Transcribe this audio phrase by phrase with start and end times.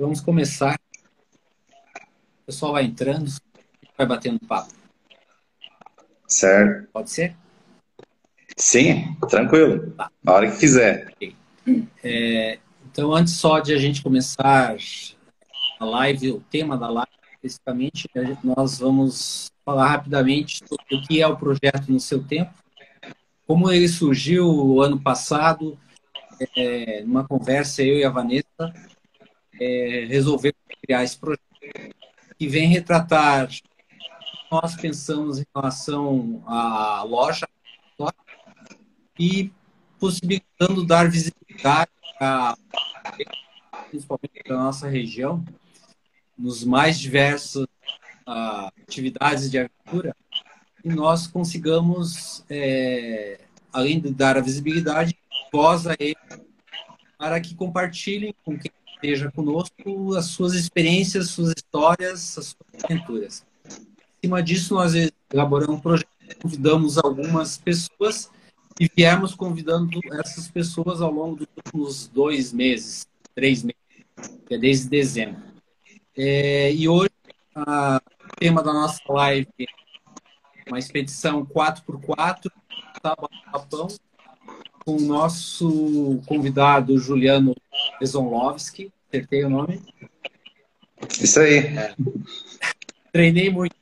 [0.00, 0.80] Vamos começar.
[2.40, 3.30] O pessoal vai entrando,
[3.98, 4.72] vai batendo papo.
[6.26, 6.88] Certo.
[6.90, 7.36] Pode ser?
[8.56, 9.90] Sim, tranquilo.
[9.90, 10.10] Tá.
[10.24, 11.12] Na hora que quiser.
[12.02, 12.58] É,
[12.90, 14.74] então, antes só de a gente começar
[15.78, 18.08] a live, o tema da live, especificamente,
[18.42, 22.54] nós vamos falar rapidamente sobre o que é o projeto no seu tempo,
[23.46, 25.78] como ele surgiu o ano passado,
[26.56, 28.72] é, numa conversa, eu e a Vanessa,
[29.60, 31.42] é, resolvemos criar esse projeto
[32.38, 33.48] que vem retratar
[34.50, 37.46] nós pensamos em relação à loja
[39.16, 39.52] e
[39.98, 42.56] possibilitando dar visibilidade a,
[43.90, 45.44] principalmente da nossa região,
[46.36, 47.64] nos mais diversas
[48.26, 50.16] uh, atividades de aventura,
[50.82, 55.16] e nós consigamos, é, além de dar a visibilidade,
[55.52, 56.16] voz a eles,
[57.18, 63.46] para que compartilhem com quem esteja conosco as suas experiências, suas histórias, as suas aventuras.
[63.66, 64.92] Em cima disso, nós
[65.32, 66.08] elaboramos um projeto,
[66.42, 68.30] convidamos algumas pessoas
[68.78, 74.58] e viemos convidando essas pessoas ao longo dos últimos dois meses, três meses, que é
[74.58, 75.42] desde dezembro.
[76.16, 77.10] É, e hoje,
[77.54, 82.50] a, o tema da nossa live é uma expedição 4x4,
[83.02, 83.88] Japão,
[84.84, 87.54] com o nosso convidado Juliano
[88.00, 89.82] Ezonlovski, acertei o nome?
[91.20, 91.58] Isso aí.
[91.58, 91.94] É.
[93.12, 93.74] Treinei muito.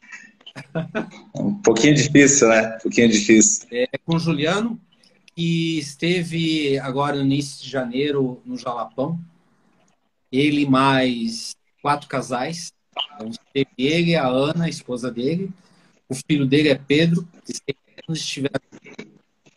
[1.37, 2.77] Um pouquinho difícil, né?
[2.77, 3.69] Um pouquinho difícil.
[3.71, 4.81] É, com o Juliano,
[5.37, 9.21] que esteve agora no início de janeiro no Jalapão.
[10.33, 12.73] Ele mais quatro casais.
[13.15, 15.51] Então, esteve ele, a Ana, a esposa dele.
[16.09, 17.53] O filho dele é Pedro, que
[18.13, 18.51] estiver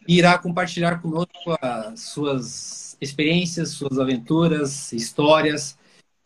[0.07, 5.77] irá compartilhar conosco as suas experiências, suas aventuras, histórias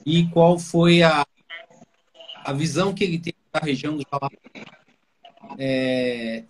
[0.06, 1.26] e qual foi a,
[2.44, 4.40] a visão que ele teve da região do Jalapão.
[5.58, 6.44] É,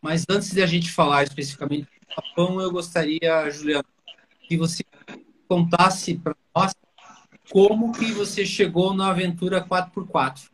[0.00, 3.88] mas antes de a gente falar especificamente Japão, eu gostaria, Juliano,
[4.46, 4.84] que você
[5.48, 6.74] contasse para nós
[7.50, 10.50] como que você chegou na aventura 4x4.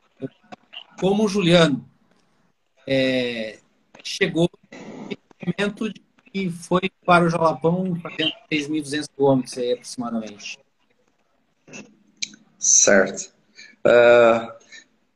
[1.00, 1.88] Como o Juliano
[2.86, 3.58] é,
[4.02, 4.48] chegou
[5.46, 5.92] momento
[6.32, 10.58] que foi para o Jalapão fazendo 6.200 quilômetros aproximadamente.
[12.58, 13.32] Certo.
[13.86, 14.52] Uh,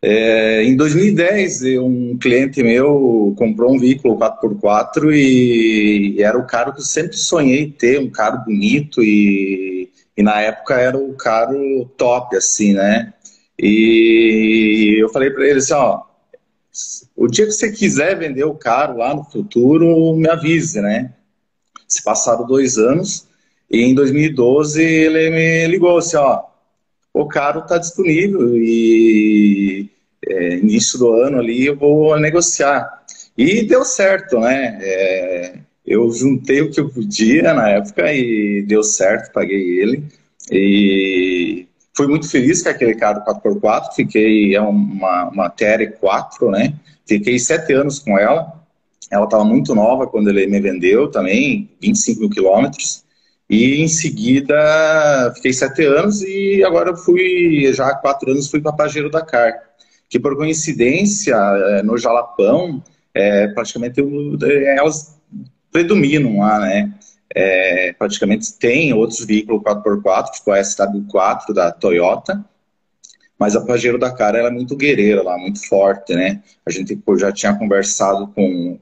[0.05, 6.81] é, em 2010, um cliente meu comprou um veículo 4x4 e era o carro que
[6.81, 12.37] eu sempre sonhei ter, um carro bonito e, e na época era o carro top,
[12.37, 13.13] assim, né?
[13.59, 16.03] E eu falei para ele assim, ó,
[17.15, 21.13] o dia que você quiser vender o carro lá no futuro, me avise, né?
[21.87, 23.29] Se passaram dois anos
[23.71, 26.45] e em 2012 ele me ligou assim, ó,
[27.13, 29.91] o carro está disponível e
[30.27, 33.03] é, início do ano ali eu vou negociar.
[33.37, 34.79] E deu certo, né?
[34.81, 40.05] É, eu juntei o que eu podia na época e deu certo, paguei ele.
[40.51, 46.75] E fui muito feliz com aquele carro 4x4, fiquei, é uma, uma TR4, né?
[47.07, 48.61] Fiquei sete anos com ela.
[49.11, 53.05] Ela estava muito nova quando ele me vendeu também, 25 mil quilômetros.
[53.51, 58.73] E em seguida fiquei sete anos e agora fui, já há quatro anos, fui para
[58.73, 59.73] Pajero Dakar
[60.13, 63.99] que por coincidência, eh, no Jalapão, é, praticamente
[64.43, 65.19] é, elas
[65.73, 66.93] predominam lá, né?
[67.35, 72.45] É, praticamente tem outros veículos 4x4, tipo a SW4 da Toyota,
[73.39, 76.43] mas a Pajero da Cara é muito guerreira lá, muito forte, né?
[76.65, 78.79] A gente já tinha conversado com,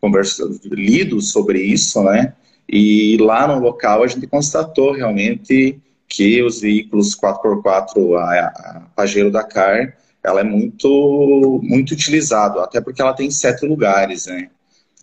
[0.00, 2.32] conversado, lido sobre isso, né?
[2.68, 9.30] E lá no local a gente constatou realmente que os veículos 4x4, a, a Pajero
[9.30, 14.50] Dakar, ela é muito, muito utilizada, até porque ela tem sete lugares, né?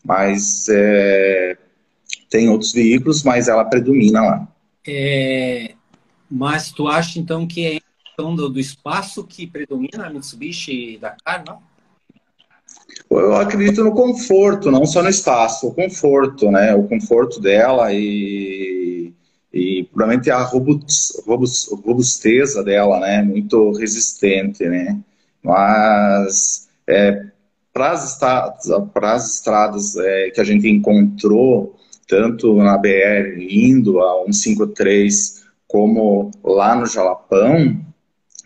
[0.03, 1.57] Mas é,
[2.29, 4.47] tem outros veículos, mas ela predomina lá.
[4.88, 5.74] É,
[6.29, 7.79] mas tu acha então que é
[8.18, 11.59] questão do, do espaço que predomina a Mitsubishi Dakar, não?
[13.09, 16.74] Eu acredito no conforto, não só no espaço, o conforto, né?
[16.74, 19.13] O conforto dela e,
[19.53, 23.21] e provavelmente a robusteza dela, né?
[23.21, 25.00] Muito resistente, né?
[25.44, 27.23] Mas é,
[27.71, 31.75] para as estradas, as estradas é, que a gente encontrou,
[32.07, 37.80] tanto na BR indo a 153, como lá no Jalapão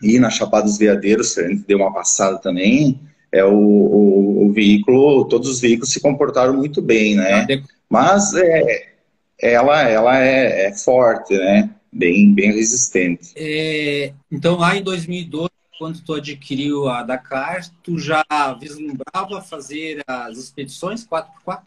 [0.02, 3.00] e na Chapada dos Veadeiros, que a gente deu uma passada também,
[3.30, 7.46] é o, o, o veículo, todos os veículos se comportaram muito bem, né?
[7.88, 8.88] Mas é,
[9.38, 11.70] ela, ela é, é forte, né?
[11.92, 13.32] bem, bem resistente.
[13.36, 18.24] É, então, lá em 2012, quando tu adquiriu a Dakar, tu já
[18.58, 21.60] vislumbrava fazer as expedições 4x4?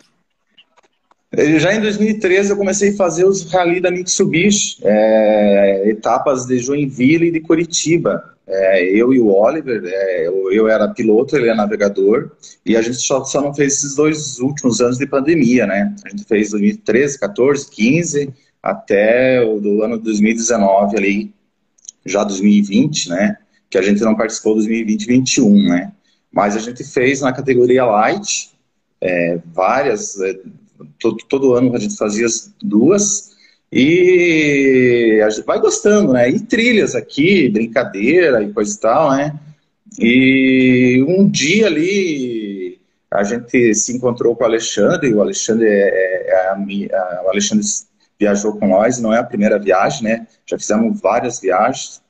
[1.60, 7.28] Já em 2013 eu comecei a fazer os rally da Mitsubishi, é, etapas de Joinville
[7.28, 8.36] e de Curitiba.
[8.48, 12.32] É, eu e o Oliver, é, eu, eu, era piloto, ele é navegador,
[12.64, 15.96] e a gente só, só, não fez esses dois últimos anos de pandemia, né?
[16.06, 21.34] A gente fez 2013, 14, 15, até o do ano 2019 ali,
[22.06, 23.38] já 2020, né?
[23.68, 25.92] Que a gente não participou 2020 2021, né?
[26.32, 28.52] Mas a gente fez na categoria Light,
[29.02, 30.18] é, várias,
[31.00, 32.28] todo, todo ano a gente fazia
[32.62, 33.36] duas,
[33.72, 36.30] e a gente vai gostando, né?
[36.30, 39.38] E trilhas aqui, brincadeira e coisa e tal, né?
[40.00, 42.80] E um dia ali
[43.12, 47.30] a gente se encontrou com o Alexandre, o Alexandre é, é, é a, a, o
[47.30, 47.66] Alexandre
[48.20, 50.28] viajou com nós, não é a primeira viagem, né?
[50.46, 52.02] Já fizemos várias viagens.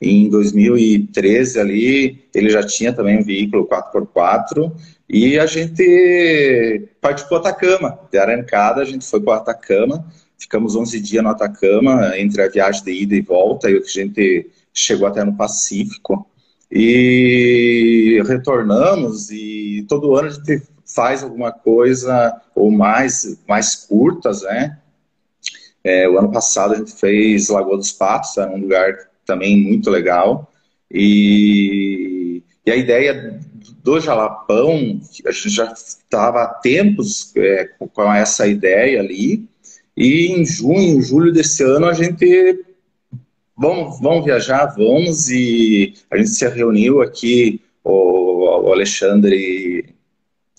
[0.00, 4.72] Em 2013 ali, ele já tinha também um veículo 4x4
[5.12, 7.98] e a gente partiu para o Atacama.
[8.10, 10.06] De arrancada, a gente foi para o Atacama
[10.40, 14.50] Ficamos 11 dias no Atacama, entre a viagem de ida e volta, e a gente
[14.72, 16.26] chegou até no Pacífico.
[16.72, 24.78] E retornamos, e todo ano a gente faz alguma coisa, ou mais, mais curtas, né?
[25.84, 28.96] É, o ano passado a gente fez Lagoa dos Patos, era um lugar
[29.26, 30.50] também muito legal.
[30.90, 33.39] E, e a ideia
[33.82, 39.48] do Jalapão, a gente já estava há tempos é, com essa ideia ali,
[39.96, 42.64] e em junho, julho desse ano, a gente
[43.56, 49.94] vamos, vamos viajar, vamos, e a gente se reuniu aqui, o, o Alexandre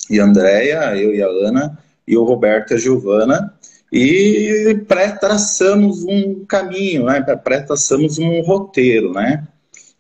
[0.10, 3.54] e a Andréia, eu e a Ana, e o Roberto e a Giovana,
[3.92, 7.22] e pré-traçamos um caminho, né?
[7.22, 9.48] pré-traçamos um roteiro, né?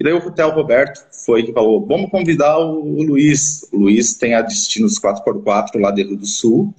[0.02, 3.70] E daí o Hotel Roberto foi que falou, vamos convidar o Luiz.
[3.72, 6.74] O Luiz tem a Destinos 4x4 lá Rio do Sul,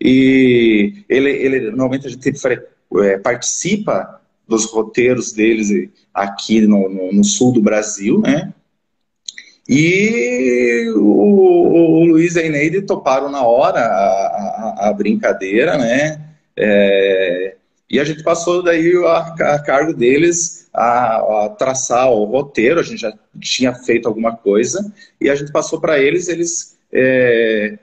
[0.00, 2.32] e ele, ele normalmente a gente
[3.02, 8.54] é, participa dos roteiros deles aqui no, no, no, sul do Brasil, né?
[9.68, 16.20] E o, o Luiz e a Ineide toparam na hora a, a, a brincadeira, né?
[16.56, 17.56] É,
[17.90, 19.18] e a gente passou daí a,
[19.54, 24.92] a cargo deles a, a, traçar o roteiro, a gente já tinha feito alguma coisa,
[25.20, 27.78] e a gente passou para eles, eles é,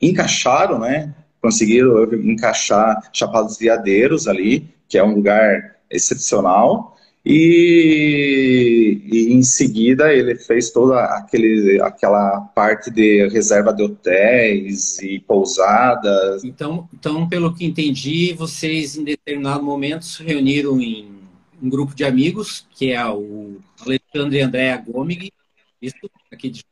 [0.00, 1.14] encaixaram, né?
[1.40, 6.96] conseguiram encaixar Chapados Veadeiros ali, que é um lugar excepcional,
[7.28, 15.18] e, e, em seguida ele fez toda aquele, aquela parte de reserva de hotéis e
[15.18, 16.44] pousadas.
[16.44, 21.25] Então, então, pelo que entendi, vocês em determinado momento se reuniram em
[21.62, 25.32] um grupo de amigos, que é o Alexandre e Andréa Gomig,
[25.80, 26.64] isso aqui de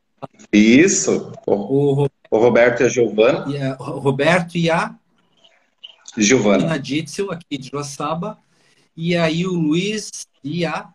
[0.51, 1.31] Isso.
[1.45, 3.45] O, o Roberto e a Giovana.
[3.51, 4.95] E a, Roberto e a
[6.17, 6.79] Giovana.
[6.79, 8.37] Ditzel, aqui de Joaçaba.
[8.95, 10.09] E aí o Luiz
[10.43, 10.89] e a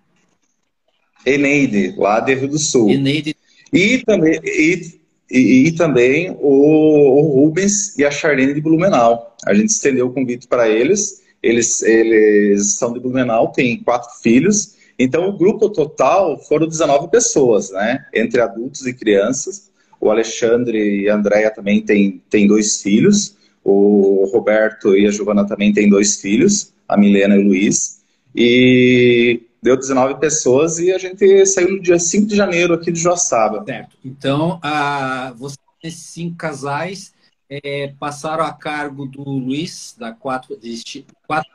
[1.25, 2.91] Eneide, lá de Rio do Sul.
[2.91, 3.37] Eneide.
[3.73, 5.01] E também, e,
[5.31, 9.37] e, e também o, o, Rubens e a Charlene de Blumenau.
[9.47, 11.23] A gente estendeu o convite para eles.
[11.43, 14.75] Eles, eles são de Blumenau, têm quatro filhos.
[14.99, 18.05] Então, o grupo total foram 19 pessoas, né?
[18.15, 19.71] Entre adultos e crianças.
[20.01, 23.37] O Alexandre e a Andrea também têm tem dois filhos.
[23.65, 28.01] O Roberto e a Giovana também têm dois filhos, a Milena e o Luiz.
[28.35, 33.01] E deu 19 pessoas e a gente saiu no dia 5 de janeiro aqui de
[33.01, 33.65] Joaçaba.
[33.65, 33.97] Certo.
[34.05, 37.13] Então, a, vocês, esses cinco casais,
[37.51, 40.57] é, passaram a cargo do Luiz, da 4...
[40.57, 41.51] Desti, 4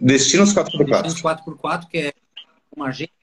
[0.00, 1.02] Destinos 4x4.
[1.02, 2.12] Destinos 4x4, que é
[2.76, 3.22] uma agência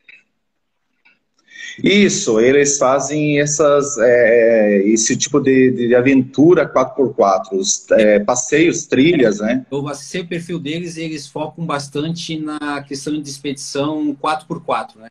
[1.83, 9.39] isso, eles fazem essas, é, esse tipo de, de aventura 4x4, os, é, passeios, trilhas,
[9.39, 9.65] né?
[9.71, 15.07] Eu acessei o perfil deles e eles focam bastante na questão de expedição 4x4, né?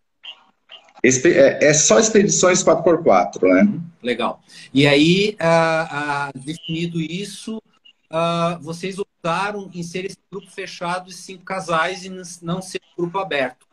[1.09, 3.62] É, é só expedições 4x4, né?
[3.62, 4.41] Uhum, legal.
[4.73, 7.62] E aí, ah, ah, definido isso,
[8.11, 12.11] ah, vocês optaram em ser esse grupo fechado de cinco casais e
[12.43, 13.69] não ser grupo aberto?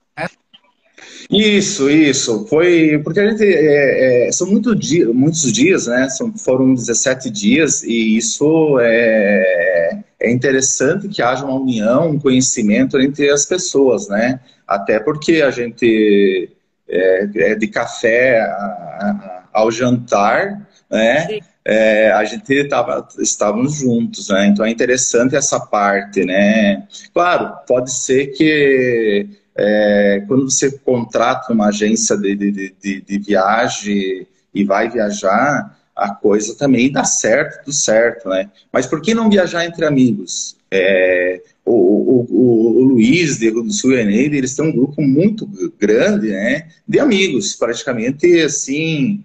[1.29, 2.45] Isso, isso.
[2.47, 6.07] Foi porque a gente é, é, são muito dia, muitos dias, né?
[6.09, 12.99] São, foram 17 dias e isso é, é interessante que haja uma união, um conhecimento
[12.99, 14.39] entre as pessoas, né?
[14.67, 16.49] Até porque a gente
[16.87, 21.39] é, é de café a, a, ao jantar né?
[21.63, 24.47] É, a gente tava, estávamos juntos, né?
[24.47, 26.87] Então é interessante essa parte, né?
[27.13, 34.27] Claro, pode ser que é, quando você contrata uma agência de, de, de, de, viagem
[34.53, 38.49] e vai viajar, a coisa também dá certo, tudo certo, né?
[38.71, 40.55] Mas por que não viajar entre amigos?
[40.69, 42.64] É, o, o, o,
[42.95, 45.45] Luiz Rio do Sul e Eneide, eles têm um grupo muito
[45.77, 46.69] grande, né?
[46.87, 49.21] De amigos, praticamente assim,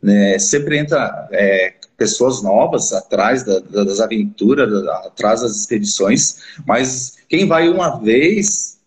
[0.00, 4.72] né, sempre entra é, pessoas novas atrás da, das aventuras,
[5.06, 8.78] atrás das expedições, mas quem vai uma vez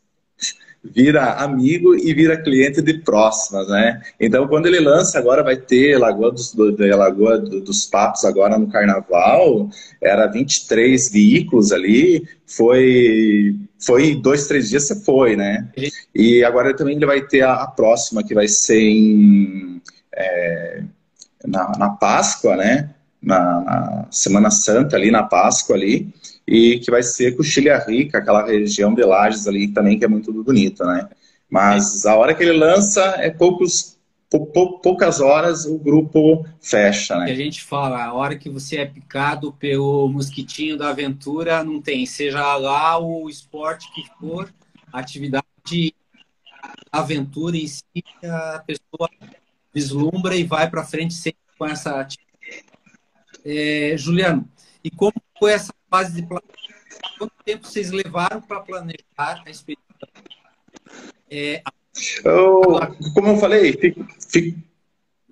[0.84, 4.02] vira amigo e vira cliente de próximas, né?
[4.20, 8.68] Então, quando ele lança, agora vai ter Lagoa dos, do, Lagoa dos Papos agora no
[8.68, 9.70] Carnaval,
[10.02, 15.68] era 23 veículos ali, foi foi dois, três dias você foi, né?
[16.14, 19.82] E agora também ele vai ter a, a próxima, que vai ser em,
[20.14, 20.84] é,
[21.46, 22.90] na, na Páscoa, né?
[23.22, 26.14] Na, na Semana Santa ali, na Páscoa ali,
[26.48, 30.32] e que vai ser Coxilha Rica, aquela região de Lages ali também, que é muito
[30.44, 31.08] bonita, né?
[31.50, 34.01] Mas a hora que ele lança, é poucos, pou,
[34.82, 37.32] poucas horas o grupo fecha, né?
[37.32, 42.06] A gente fala, a hora que você é picado pelo mosquitinho da aventura, não tem,
[42.06, 44.52] seja lá o esporte que for,
[44.92, 45.94] a atividade
[46.92, 47.84] a aventura em si,
[48.24, 49.10] a pessoa
[49.74, 52.32] vislumbra e vai para frente sempre com essa atividade.
[53.44, 54.48] É, Juliano,
[54.84, 56.62] e como foi essa fase de planejamento?
[57.18, 60.10] Quanto tempo vocês levaram para planejar a expedição?
[61.30, 61.62] É,
[62.24, 62.62] eu,
[63.14, 64.58] como eu falei, fico, fico,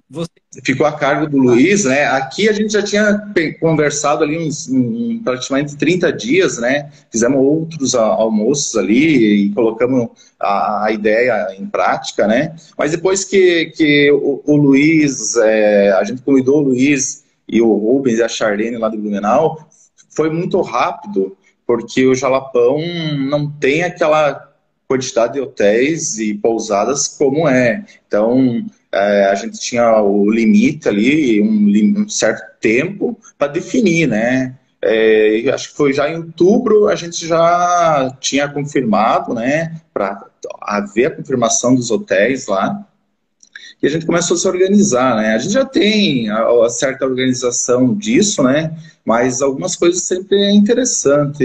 [0.10, 0.30] Você...
[0.64, 2.06] ficou a cargo do Luiz, né?
[2.06, 6.92] Aqui a gente já tinha conversado ali uns um, praticamente 30 dias, né?
[7.12, 12.56] Fizemos outros almoços ali e colocamos a, a ideia em prática, né?
[12.78, 17.74] Mas depois que, que o, o Luiz, é, a gente convidou o Luiz e o
[17.74, 19.70] Rubens e a Charlene lá do Blumenau,
[20.10, 22.80] foi muito rápido, porque o Jalapão
[23.18, 24.49] não tem aquela
[24.90, 27.86] quantidade de hotéis e pousadas como é.
[28.08, 34.56] Então, é, a gente tinha o limite ali, um, um certo tempo para definir, né?
[34.82, 40.26] É, acho que foi já em outubro a gente já tinha confirmado, né, para
[40.62, 42.88] haver a confirmação dos hotéis lá
[43.82, 45.36] e a gente começou a se organizar, né?
[45.36, 48.76] A gente já tem a, a certa organização disso, né?
[49.06, 51.44] Mas algumas coisas sempre é interessante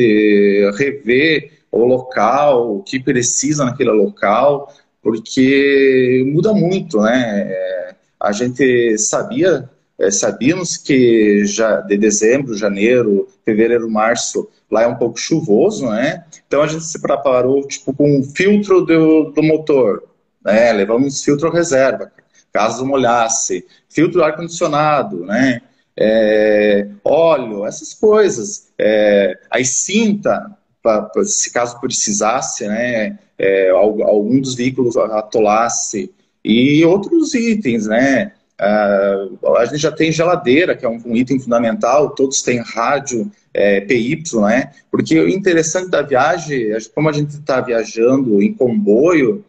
[0.76, 7.48] rever o local, o que precisa naquele local, porque muda muito, né?
[7.50, 14.86] É, a gente sabia, é, sabíamos que já de dezembro, janeiro, fevereiro, março, lá é
[14.86, 16.24] um pouco chuvoso, né?
[16.46, 20.04] Então a gente se preparou tipo com um filtro do, do motor,
[20.44, 20.72] né?
[20.72, 22.10] Levamos filtro reserva,
[22.52, 25.60] caso molhasse, filtro ar-condicionado, né?
[25.96, 28.68] É, óleo, essas coisas.
[28.78, 33.18] É, aí cinta, pra, pra, se caso precisasse, né?
[33.38, 36.12] É, algum dos veículos atolasse
[36.44, 38.32] e outros itens, né?
[38.60, 43.28] Uh, a gente já tem geladeira, que é um, um item fundamental, todos têm rádio
[43.52, 44.70] é, PY, né?
[44.90, 49.44] Porque o interessante da viagem, como a gente está viajando em comboio,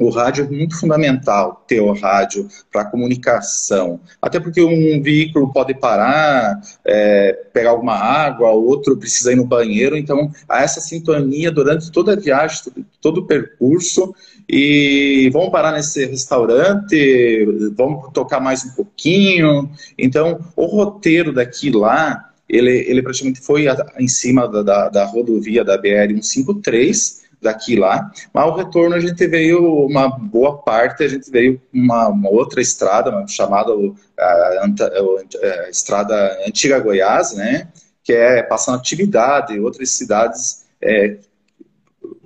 [0.00, 4.00] o rádio é muito fundamental ter o rádio para comunicação.
[4.20, 9.96] Até porque um veículo pode parar, é, pegar alguma água, outro precisa ir no banheiro,
[9.96, 12.62] então há essa sintonia durante toda a viagem,
[13.00, 14.14] todo o percurso.
[14.48, 19.70] E vamos parar nesse restaurante, vamos tocar mais um pouquinho.
[19.96, 23.66] Então, o roteiro daqui lá, ele, ele praticamente foi
[23.98, 28.10] em cima da, da, da rodovia da BR-153 daqui lá.
[28.32, 32.60] Mas o retorno a gente veio, uma boa parte, a gente veio uma, uma outra
[32.60, 33.72] estrada, chamada
[34.18, 37.68] a, a, a, Estrada Antiga Goiás, né?
[38.02, 41.16] Que é passando atividade em outras cidades é,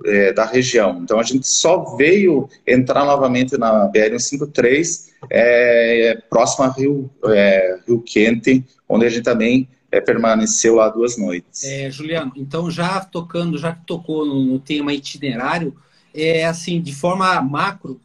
[0.05, 0.99] é, da região.
[1.03, 8.01] Então a gente só veio entrar novamente na BR-153 é, próximo a Rio, é, Rio
[8.01, 11.63] Quente, onde a gente também é, permaneceu lá duas noites.
[11.63, 15.73] É, Juliano, então já tocando, já que tocou no, no, tema itinerário,
[16.13, 17.99] é assim, de forma macro,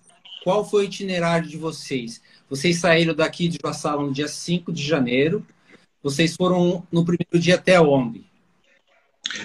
[0.44, 2.20] qual foi o itinerário de vocês?
[2.48, 5.44] Vocês saíram daqui de Joaçaba no dia 5 de janeiro,
[6.00, 8.24] vocês foram no primeiro dia até onde?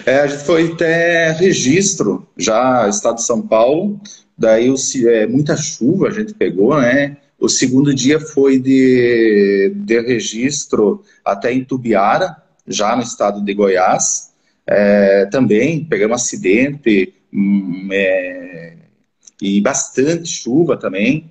[0.04, 4.00] É, a gente foi até registro, já estado de São Paulo,
[4.38, 4.76] daí o,
[5.08, 7.16] é, muita chuva a gente pegou, né?
[7.38, 14.32] O segundo dia foi de, de registro até em Tubiara, já no estado de Goiás.
[14.66, 18.76] É, também pegamos acidente hum, é,
[19.40, 21.30] e bastante chuva também.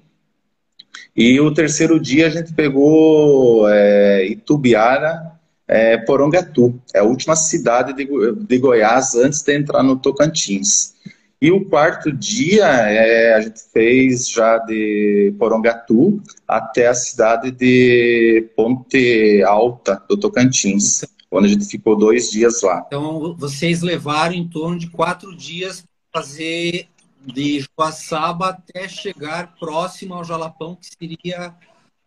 [1.16, 5.32] E o terceiro dia a gente pegou é, Itubiara,
[5.68, 10.95] é, Porongatu, é a última cidade de, de Goiás antes de entrar no Tocantins.
[11.42, 18.50] E o quarto dia é, a gente fez já de Porongatu até a cidade de
[18.56, 22.84] Ponte Alta, do Tocantins, onde a gente ficou dois dias lá.
[22.88, 26.88] Então, vocês levaram em torno de quatro dias para fazer
[27.26, 31.54] de Joaçaba até chegar próximo ao Jalapão, que seria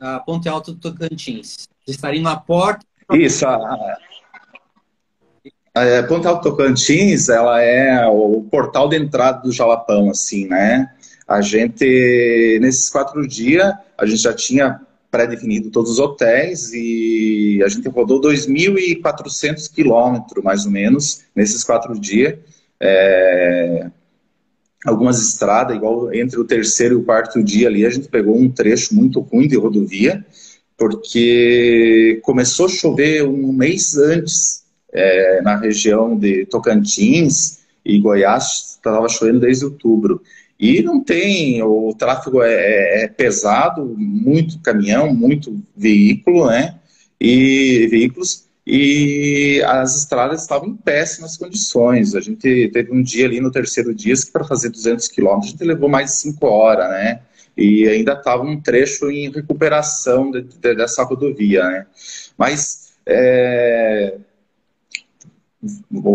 [0.00, 1.68] a Ponte Alta do Tocantins.
[1.84, 2.86] Vocês estariam na porta.
[3.12, 3.98] Isso, a,
[5.78, 10.90] Alta do Tocantins, ela é o portal de entrada do Jalapão, assim, né?
[11.26, 14.80] A gente, nesses quatro dias, a gente já tinha
[15.10, 21.98] pré-definido todos os hotéis e a gente rodou 2.400 quilômetros, mais ou menos, nesses quatro
[21.98, 22.38] dias.
[22.80, 23.90] É,
[24.84, 28.50] algumas estradas, igual entre o terceiro e o quarto dia ali, a gente pegou um
[28.50, 30.24] trecho muito ruim de rodovia,
[30.76, 39.08] porque começou a chover um mês antes é, na região de Tocantins e Goiás, estava
[39.08, 40.22] chovendo desde outubro.
[40.58, 46.76] E não tem, o tráfego é, é, é pesado, muito caminhão, muito veículo, né?
[47.20, 52.14] E veículos, e as estradas estavam em péssimas condições.
[52.14, 55.50] A gente teve um dia ali no terceiro dia que para fazer 200 quilômetros a
[55.52, 57.20] gente levou mais de 5 horas, né?
[57.56, 61.86] E ainda estava um trecho em recuperação de, de, dessa rodovia, né?
[62.36, 64.16] Mas é,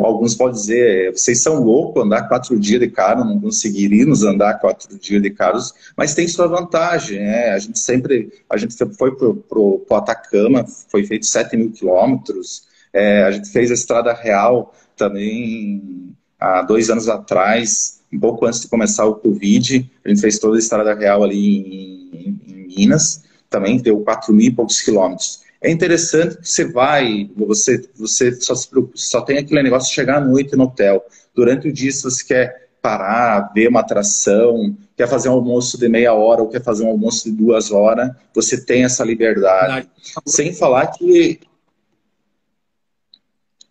[0.05, 4.97] alguns podem dizer, vocês são loucos andar quatro dias de carro, não conseguiríamos andar quatro
[4.97, 7.49] dias de carros, mas tem sua vantagem, né?
[7.49, 13.23] A gente sempre, a gente foi para o Atacama, foi feito 7 mil quilômetros, é,
[13.23, 18.67] a gente fez a Estrada Real também há dois anos atrás, um pouco antes de
[18.69, 23.23] começar o Covid, a gente fez toda a Estrada Real ali em, em, em Minas,
[23.49, 25.42] também deu 4 mil e poucos quilômetros.
[25.63, 28.53] É interessante que você vai, você, você só,
[28.93, 31.05] só tem aquele negócio de chegar à noite no hotel.
[31.33, 35.87] Durante o dia, se você quer parar, ver uma atração, quer fazer um almoço de
[35.87, 39.87] meia hora ou quer fazer um almoço de duas horas, você tem essa liberdade.
[40.25, 41.39] Sem falar que.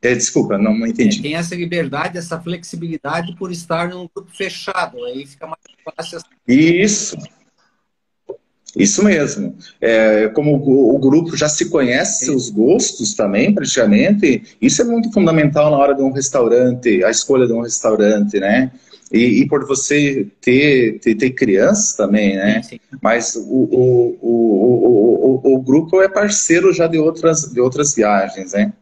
[0.01, 1.19] É, desculpa, não, não entendi.
[1.19, 5.05] É, tem essa liberdade, essa flexibilidade por estar num grupo fechado.
[5.05, 6.21] Aí fica mais fácil.
[6.49, 7.17] Isso.
[8.77, 9.55] Isso mesmo.
[9.81, 15.13] É, como o, o, grupo já se conhece seus gostos também, praticamente, isso é muito
[15.13, 18.73] fundamental na hora de um restaurante, a escolha de um restaurante, né?
[19.13, 22.63] E, e por você ter, ter, ter, crianças também, né?
[22.63, 22.99] Sim, sim.
[23.03, 28.55] Mas o, o, o, o, o, grupo é parceiro já de outras, de outras viagens,
[28.55, 28.73] né?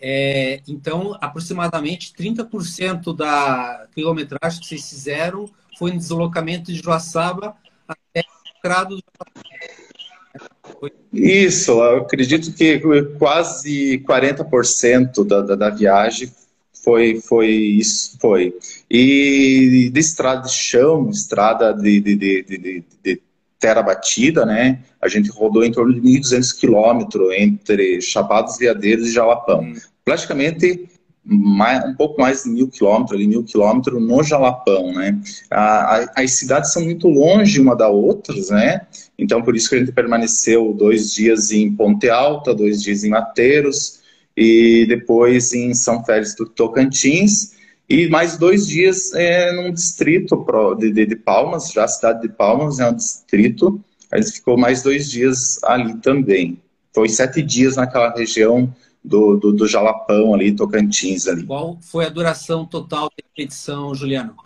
[0.00, 7.54] É, então, aproximadamente 30% da quilometragem que vocês fizeram foi no deslocamento de Joaçaba
[7.86, 8.22] até
[11.12, 12.80] isso, eu acredito que
[13.18, 16.30] quase 40% da, da, da viagem
[16.84, 18.54] foi, foi isso, foi.
[18.90, 23.22] E de estrada de chão, estrada de, de, de, de, de
[23.58, 24.80] terra batida, né?
[25.00, 29.62] A gente rodou em torno de 1.200 quilômetros entre Chapados Veadeiros e Jalapão.
[29.62, 29.74] Hum.
[30.04, 30.88] Praticamente
[31.28, 35.20] mais, um pouco mais de mil quilômetros, ali, mil quilômetros no Jalapão, né?
[35.50, 38.86] A, a, as cidades são muito longe uma da outra, né?
[39.18, 43.10] Então, por isso que a gente permaneceu dois dias em Ponte Alta, dois dias em
[43.10, 44.00] Mateiros
[44.36, 50.44] e depois em São Félix do Tocantins e mais dois dias é, num distrito
[50.78, 54.56] de, de, de Palmas, já a cidade de Palmas é um distrito, a gente ficou
[54.56, 56.58] mais dois dias ali também.
[56.94, 61.44] Foi sete dias naquela região do, do, do Jalapão ali, Tocantins ali.
[61.44, 64.36] Qual foi a duração total da expedição, Juliano?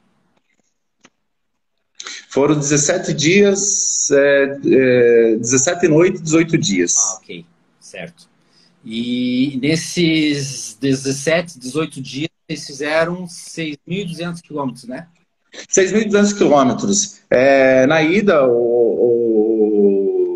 [2.29, 6.97] Foram 17 dias, é, é, 17 noites, 18 dias.
[6.97, 7.45] Ah, ok,
[7.79, 8.29] certo.
[8.85, 15.07] E nesses 17, 18 dias, vocês fizeram 6.200 quilômetros, né?
[15.69, 17.21] 6.200 quilômetros.
[17.31, 18.55] É, na ida, o,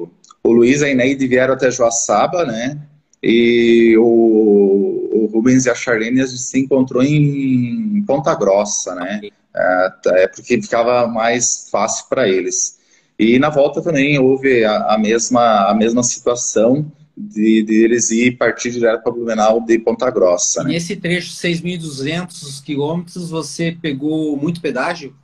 [0.05, 0.11] o,
[0.43, 2.79] o Luiz e a Ineide vieram até Joaçaba, né?
[3.23, 9.21] E o, o Rubens e a Charlene a gente se encontrou em Ponta Grossa, né?
[9.55, 12.79] É, é porque ficava mais fácil para eles.
[13.19, 18.33] E na volta também houve a, a, mesma, a mesma situação de, de eles ir
[18.33, 20.63] partir direto para Blumenau de Ponta Grossa.
[20.63, 20.75] Né?
[20.75, 25.15] Nesse trecho, 6.200 quilômetros, você pegou muito pedágio?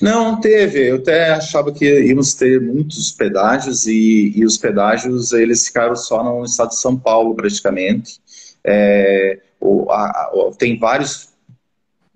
[0.00, 0.90] Não, teve.
[0.90, 6.22] Eu até achava que íamos ter muitos pedágios e, e os pedágios eles ficaram só
[6.22, 8.20] no estado de São Paulo praticamente.
[8.64, 11.30] É, o, a, a, tem vários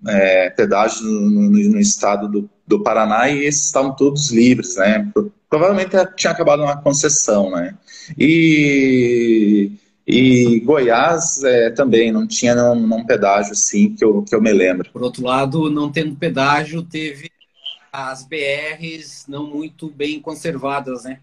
[0.07, 5.11] é, pedágios no, no, no, estado do do Paraná e esses estavam todos livres, né?
[5.49, 7.75] Provavelmente tinha acabado uma concessão, né?
[8.17, 9.71] E,
[10.05, 14.89] e Goiás é, também não tinha um pedágio assim que eu, que eu me lembro.
[14.91, 17.29] Por outro lado, não tendo pedágio, teve
[17.95, 21.19] as BRs não muito bem conservadas, né?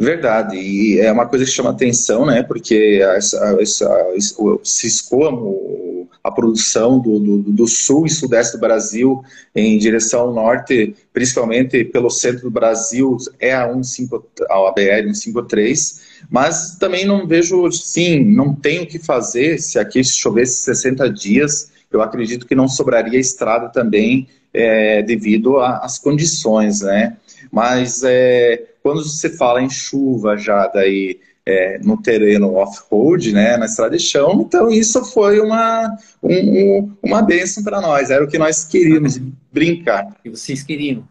[0.00, 2.42] Verdade, e é uma coisa que chama atenção, né?
[2.42, 4.06] Porque essa, essa,
[4.38, 10.32] o Cisco, a produção do, do, do, sul e sudeste do Brasil em direção ao
[10.32, 14.08] norte, principalmente pelo centro do Brasil, é a, 15,
[14.48, 20.04] a BR 153, mas também não vejo, sim, não tenho o que fazer se aqui
[20.04, 27.16] chovesse 60 dias, eu acredito que não sobraria estrada também é, devido às condições, né?
[27.50, 33.64] Mas é, quando você fala em chuva já daí é, no terreno off-road, né, na
[33.64, 38.36] estrada de chão, então isso foi uma, um, uma bênção para nós, era o que
[38.36, 39.18] nós queríamos
[39.50, 40.14] brincar.
[40.22, 41.08] E vocês queriam?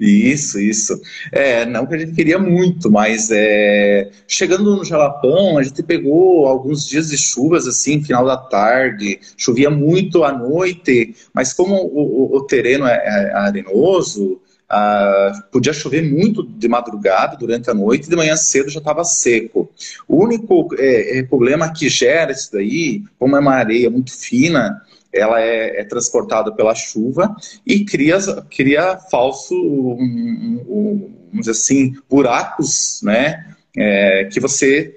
[0.00, 0.98] Isso, isso.
[1.30, 6.46] É, não que a gente queria muito, mas é, chegando no Jalapão, a gente pegou
[6.46, 12.32] alguns dias de chuvas, assim, final da tarde, chovia muito à noite, mas como o,
[12.32, 14.40] o, o terreno é, é arenoso,
[14.72, 19.02] ah, podia chover muito de madrugada, durante a noite, e de manhã cedo já estava
[19.04, 19.68] seco.
[20.06, 24.80] O único é, é, problema que gera isso daí, como é uma areia muito fina,
[25.12, 27.34] ela é, é transportada pela chuva
[27.66, 28.18] e cria,
[28.50, 34.94] cria falso, um, um, vamos dizer assim, buracos, né, é, que você,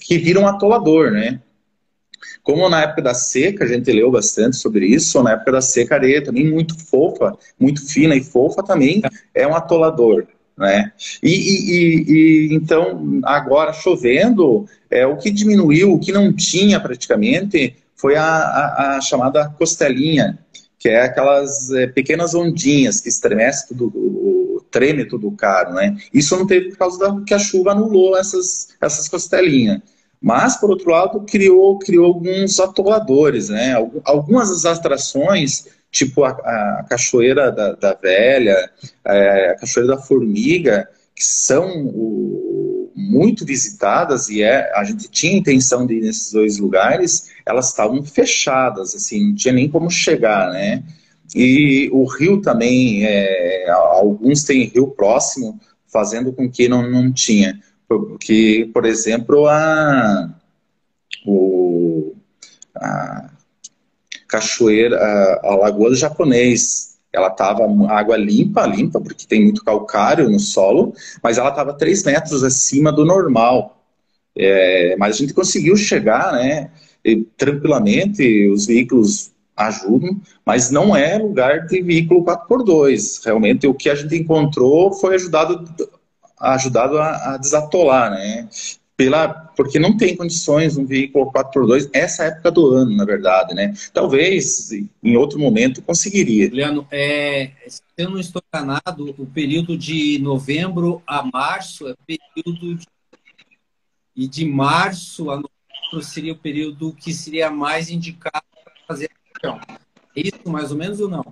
[0.00, 1.40] que viram um atolador, né.
[2.42, 5.96] Como na época da seca, a gente leu bastante sobre isso, na época da seca
[5.96, 9.02] a areia também muito fofa, muito fina e fofa também
[9.34, 10.92] é um atolador, né?
[11.20, 17.74] E, e, e, então agora chovendo, é o que diminuiu, o que não tinha praticamente
[17.96, 20.38] foi a, a, a chamada costelinha,
[20.78, 25.96] que é aquelas é, pequenas ondinhas que estremece tudo, o, treme tudo caro, né?
[26.12, 29.80] Isso não teve por causa da que a chuva anulou essas, essas costelinhas.
[30.20, 33.74] Mas, por outro lado, criou, criou alguns atoladores, né?
[34.04, 38.70] Algumas das atrações, tipo a, a Cachoeira da, da Velha,
[39.04, 42.25] é, a Cachoeira da Formiga, que são o,
[43.06, 48.02] muito visitadas e é, a gente tinha intenção de ir nesses dois lugares, elas estavam
[48.02, 50.82] fechadas, assim, não tinha nem como chegar, né?
[51.34, 57.60] E o rio também, é, alguns têm rio próximo, fazendo com que não, não tinha.
[57.88, 60.34] Porque, por exemplo, a,
[61.26, 62.14] o,
[62.74, 63.30] a
[64.28, 70.28] cachoeira, a, a Lagoa do Japonês, ela estava água limpa, limpa, porque tem muito calcário
[70.28, 73.76] no solo, mas ela estava 3 metros acima do normal.
[74.36, 76.70] É, mas a gente conseguiu chegar, né,
[77.36, 83.24] tranquilamente, os veículos ajudam, mas não é lugar de veículo 4x2.
[83.24, 85.64] Realmente, o que a gente encontrou foi ajudado
[86.38, 88.46] ajudado a, a desatolar, né?
[88.96, 93.74] Pela, porque não tem condições um veículo 4x2 essa época do ano, na verdade, né?
[93.92, 94.70] Talvez
[95.02, 96.48] em outro momento conseguiria.
[96.48, 102.74] Juliano, é, se eu não estou enganado, o período de novembro a março é período
[102.74, 102.86] de,
[104.16, 109.10] e de março a novembro seria o período que seria mais indicado para fazer
[109.44, 109.68] a
[110.16, 111.24] É isso mais ou menos ou não?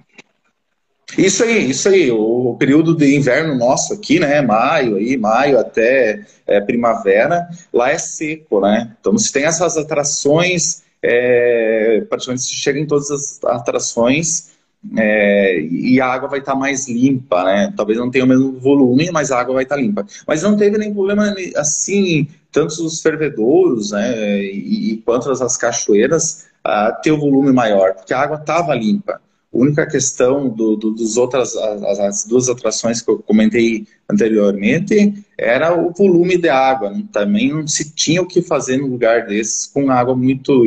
[1.17, 2.11] Isso aí, isso aí.
[2.11, 4.41] O período de inverno nosso aqui, né?
[4.41, 8.95] Maio aí, maio até é, primavera, lá é seco, né?
[9.01, 14.55] Então você tem essas atrações, é, praticamente você chega em todas as atrações
[14.97, 17.73] é, e a água vai estar tá mais limpa, né?
[17.77, 20.07] Talvez não tenha o mesmo volume, mas a água vai estar tá limpa.
[20.27, 24.43] Mas não teve nenhum problema assim, tanto os fervedouros, né?
[24.43, 28.75] E, e quanto as cachoeiras, uh, ter o um volume maior, porque a água estava
[28.75, 29.21] limpa.
[29.55, 35.15] A única questão do, do, dos outras, as, as, duas atrações que eu comentei anteriormente,
[35.39, 36.93] era o volume de água.
[37.13, 40.65] Também não se tinha o que fazer no lugar desses com água muito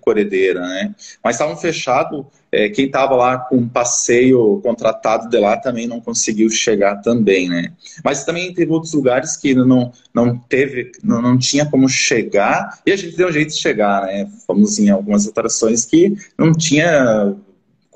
[0.00, 0.94] corredeira, né?
[1.24, 6.50] Mas estavam fechados, é, quem estava lá com passeio contratado de lá também não conseguiu
[6.50, 7.72] chegar também, né?
[8.04, 12.92] Mas também teve outros lugares que não, não teve, não, não tinha como chegar, e
[12.92, 14.28] a gente deu um jeito de chegar, né?
[14.46, 17.34] Fomos em algumas atrações que não tinha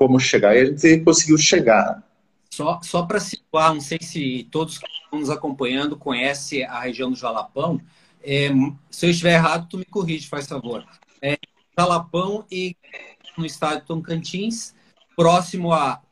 [0.07, 2.03] como chegar e a gente conseguiu chegar.
[2.51, 7.11] Só, só para situar, não sei se todos que estão nos acompanhando conhecem a região
[7.11, 7.81] do Jalapão.
[8.23, 8.49] É,
[8.91, 10.87] se eu estiver errado, tu me corrige, faz favor.
[11.23, 11.39] É,
[11.77, 12.77] Jalapão e
[13.37, 14.75] no estado de Tocantins,
[15.17, 16.03] próximo à,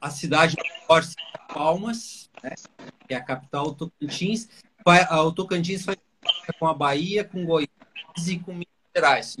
[0.00, 0.62] à cidade de
[1.52, 2.52] Palmas, né,
[3.06, 4.48] que é a capital do Tocantins.
[5.24, 5.96] O Tocantins faz
[6.58, 7.68] com a Bahia, com Goiás
[8.26, 9.36] e com Minas Gerais.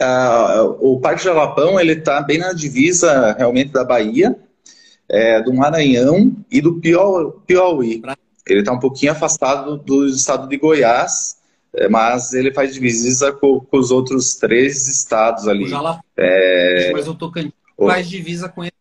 [0.00, 4.36] Uh, o Parque Jalapão ele está bem na divisa realmente da Bahia,
[5.08, 8.02] é, do Maranhão e do Piauí.
[8.46, 11.36] Ele está um pouquinho afastado do estado de Goiás,
[11.74, 15.64] é, mas ele faz divisa com, com, os outros três estados ali.
[15.64, 16.90] O Jalapão, é...
[16.92, 18.72] mas o Tocantins faz divisa com ele.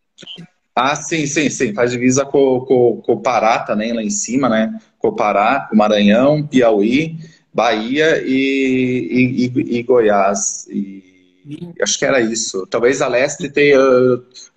[0.76, 1.74] Ah, sim, sim, sim.
[1.74, 2.66] Faz divisa com,
[3.08, 4.78] o Pará também, lá em cima, né?
[5.00, 7.18] Com o Pará, com o Maranhão, Piauí,
[7.56, 10.68] Bahia e, e, e Goiás.
[10.70, 12.68] E acho que era isso.
[12.68, 13.80] Talvez a leste tenha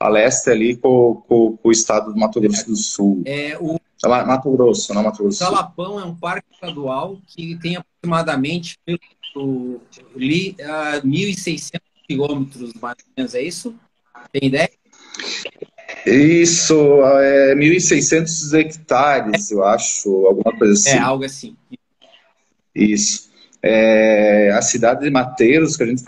[0.01, 3.23] a leste ali com, com, com o estado do Mato Grosso do Sul.
[3.25, 5.45] É, o Mato Grosso, não Mato Grosso.
[5.45, 8.77] O Jalapão é um parque estadual que tem aproximadamente
[10.17, 13.77] li, uh, 1.600 quilômetros, mais ou menos, é isso?
[14.33, 14.71] Tem ideia?
[16.05, 16.75] Isso,
[17.21, 20.91] é 1.600 hectares, eu acho, alguma coisa assim.
[20.91, 21.57] É, algo assim.
[22.79, 23.29] Isso.
[23.63, 26.03] É, a cidade de Mateiros, que a gente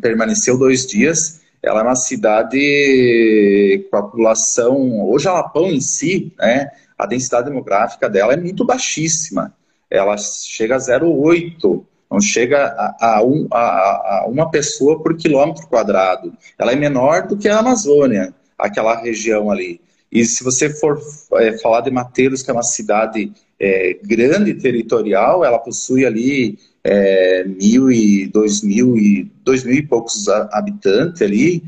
[0.00, 6.70] permaneceu dois dias, ela é uma cidade com a população, o Jalapão em si, né,
[6.98, 9.54] a densidade demográfica dela é muito baixíssima.
[9.90, 15.66] Ela chega a 0,8, não chega a, a, um, a, a, uma pessoa por quilômetro
[15.66, 16.32] quadrado.
[16.58, 19.80] Ela é menor do que a Amazônia, aquela região ali.
[20.10, 21.00] E se você for
[21.34, 27.44] é, falar de Mateiros, que é uma cidade é, grande territorial, ela possui ali é,
[27.44, 31.62] mil e dois mil e dois mil e poucos habitantes ali,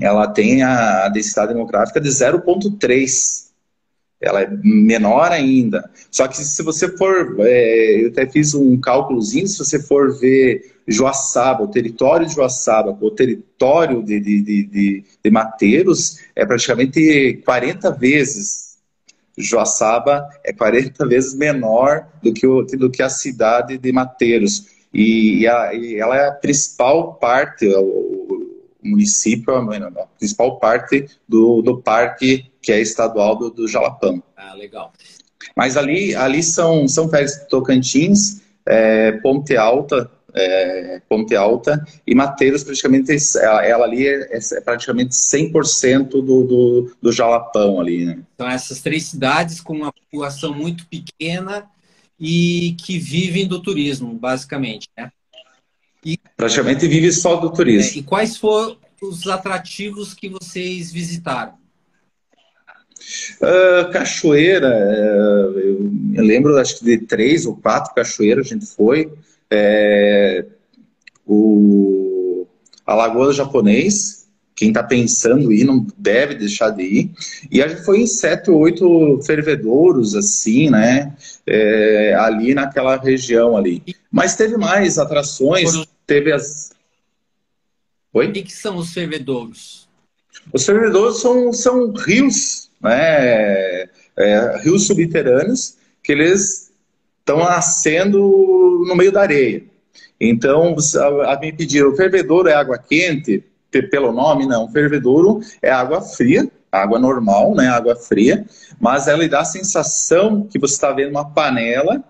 [0.00, 3.44] ela tem a densidade demográfica de 0,3.
[4.18, 5.88] Ela é menor ainda.
[6.10, 10.72] Só que se você for, é, eu até fiz um cálculozinho, se você for ver
[10.88, 17.42] Joaçaba, o território de Joaçaba, o território de, de, de, de, de Mateiros, é praticamente
[17.44, 18.63] 40 vezes
[19.36, 24.66] Joaçaba é 40 vezes menor do que, o, do que a cidade de Mateiros.
[24.92, 31.06] E, e, a, e ela é a principal parte, o, o município, a principal parte
[31.28, 34.22] do, do parque que é estadual do, do Jalapão.
[34.36, 34.92] Ah, legal.
[35.56, 42.64] Mas ali, ali são, são férias Tocantins, é, Ponte Alta, é, Ponte Alta, e Mateiros,
[42.64, 48.18] praticamente, ela ali é, é praticamente 100% do, do, do Jalapão ali, né?
[48.34, 51.64] Então, essas três cidades com uma população muito pequena
[52.18, 55.10] e que vivem do turismo, basicamente, né?
[56.04, 57.96] E, praticamente vive só do turismo.
[57.96, 61.54] É, e quais foram os atrativos que vocês visitaram?
[63.40, 68.66] Uh, cachoeira, uh, eu, eu lembro acho que de três ou quatro cachoeiras a gente
[68.66, 69.12] foi.
[69.56, 70.44] É,
[71.24, 72.44] o,
[72.84, 77.10] a Lagoa do Japonês, quem está pensando em ir não deve deixar de ir.
[77.50, 81.14] E a gente foi em sete ou oito fervedouros, assim, né?
[81.46, 83.82] É, ali naquela região ali.
[84.10, 85.70] Mas teve mais atrações,
[86.04, 86.72] teve as...
[88.12, 88.28] Oi?
[88.28, 89.88] O que, são os fervedouros?
[90.52, 93.88] Os fervedouros são, são rios, né?
[94.16, 96.70] É, rios subterrâneos que eles
[97.24, 99.64] estão nascendo no meio da areia.
[100.20, 100.76] Então,
[101.26, 103.42] a, me pediram, fervedouro é água quente?
[103.90, 104.70] Pelo nome, não.
[104.70, 108.44] Fervedouro é água fria, água normal, né, água fria,
[108.78, 112.04] mas ela lhe dá a sensação que você está vendo uma panela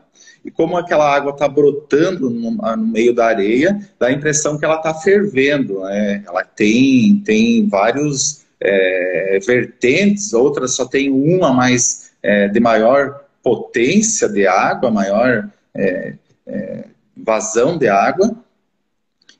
[0.45, 4.65] e como aquela água está brotando no, no, meio da areia, dá a impressão que
[4.65, 5.81] ela está fervendo.
[5.81, 6.23] Né?
[6.27, 14.29] Ela tem, tem vários é, vertentes, outras só tem uma mais é, de maior potência
[14.29, 16.15] de água, maior é,
[16.47, 18.35] é, vazão de água.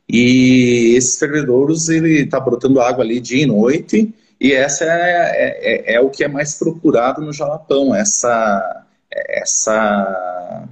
[0.07, 5.95] E esses fervedouros, ele está brotando água ali dia e noite, e essa é, é,
[5.95, 10.69] é, o que é mais procurado no Jalapão, essa, essa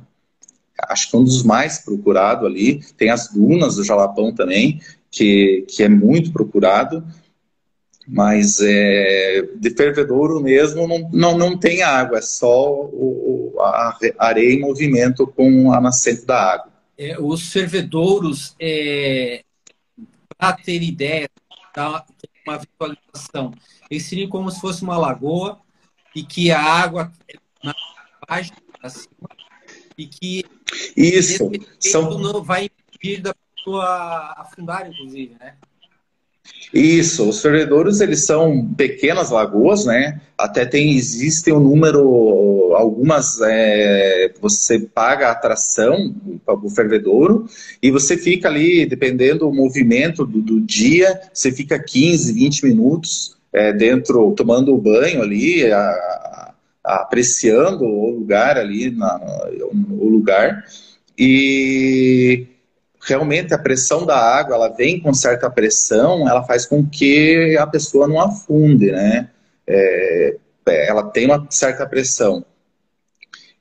[0.88, 2.82] acho que é um dos mais procurados ali.
[2.98, 7.02] Tem as dunas do Jalapão também, que, que é muito procurado.
[8.06, 14.54] Mas é, de fervedouro mesmo não, não, não tem água, é só o, a areia
[14.54, 16.72] em movimento com a nascente da água.
[16.98, 19.44] É, os fervedouros, é,
[20.36, 21.28] para ter ideia,
[21.72, 22.04] tá,
[22.46, 23.52] uma visualização,
[23.88, 25.60] eles seriam como se fosse uma lagoa
[26.14, 27.74] e que a água é na
[28.26, 29.28] página acima
[29.96, 30.44] e que
[30.96, 32.18] isso são...
[32.18, 35.56] não vai impedir da pessoa afundar, inclusive, né?
[36.72, 40.20] Isso, os fervedouros eles são pequenas lagoas, né?
[40.38, 46.14] Até tem existe um número, algumas é, você paga a atração
[46.46, 47.46] para o fervedouro
[47.82, 53.36] e você fica ali, dependendo do movimento do, do dia, você fica 15, 20 minutos
[53.52, 55.78] é, dentro, tomando banho ali, a,
[56.82, 59.20] a, apreciando o lugar ali, na,
[59.60, 60.64] o lugar.
[61.18, 62.46] E
[63.02, 67.66] realmente a pressão da água, ela vem com certa pressão, ela faz com que a
[67.66, 69.28] pessoa não afunde, né?
[69.66, 70.36] É,
[70.66, 72.44] é ela tem uma certa pressão.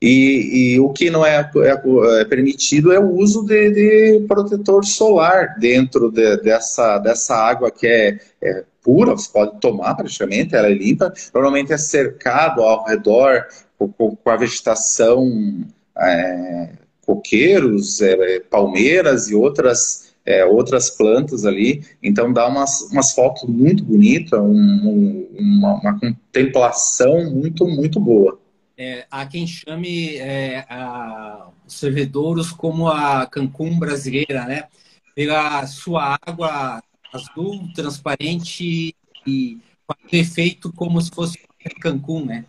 [0.01, 4.83] E, e o que não é, é, é, permitido é o uso de, de protetor
[4.83, 10.67] solar dentro de, dessa, dessa água que é, é, pura, você pode tomar praticamente, ela
[10.67, 11.13] é limpa.
[11.31, 13.45] Normalmente é cercado ao redor
[13.77, 15.63] com, com a vegetação
[15.95, 16.69] é,
[17.15, 23.83] coqueiros, é, palmeiras e outras é, outras plantas ali, então dá umas, umas fotos muito
[23.83, 28.39] bonitas, um, um, uma, uma, contemplação muito, muito boa
[28.81, 34.67] é, há quem chame é, a, os servidouros como a Cancún brasileira, né?
[35.13, 36.81] Pela sua água
[37.13, 38.95] azul, transparente
[39.27, 41.37] e com efeito como se fosse
[41.79, 42.45] Cancún, né?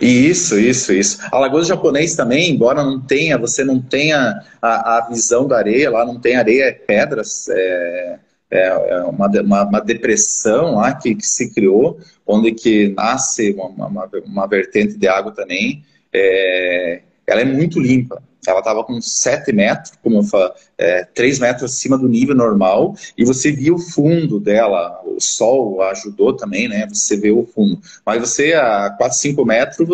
[0.00, 1.18] Isso, isso, isso.
[1.32, 5.90] A Lagoa Japonês também, embora não tenha, você não tenha a, a visão da areia,
[5.90, 8.18] lá não tem areia, é pedras, é,
[8.50, 13.86] é, é uma, uma, uma, depressão lá que, que, se criou, onde que nasce uma,
[13.86, 15.84] uma, uma vertente de água também.
[16.12, 18.22] É, ela é muito limpa.
[18.46, 23.24] Ela estava com 7 metros, como eu é, 3 metros acima do nível normal, e
[23.24, 25.00] você via o fundo dela.
[25.04, 26.86] O sol ajudou também, né?
[26.88, 27.80] Você vê o fundo.
[28.04, 29.88] Mas você, a 4, 5 metros,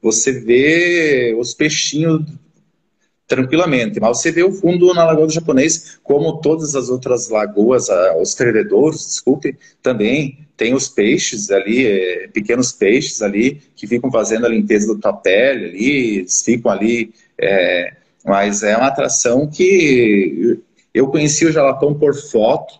[0.00, 2.22] você vê os peixinhos
[3.30, 4.00] tranquilamente.
[4.00, 7.86] Mas você vê o fundo na Lagoa do Japonês, como todas as outras lagoas,
[8.20, 14.44] os treinadores, desculpe, também tem os peixes ali, é, pequenos peixes ali, que ficam fazendo
[14.44, 17.14] a limpeza da tua pele ali, eles ficam ali.
[17.40, 20.58] É, mas é uma atração que
[20.92, 22.74] eu conheci o Jalapão por foto.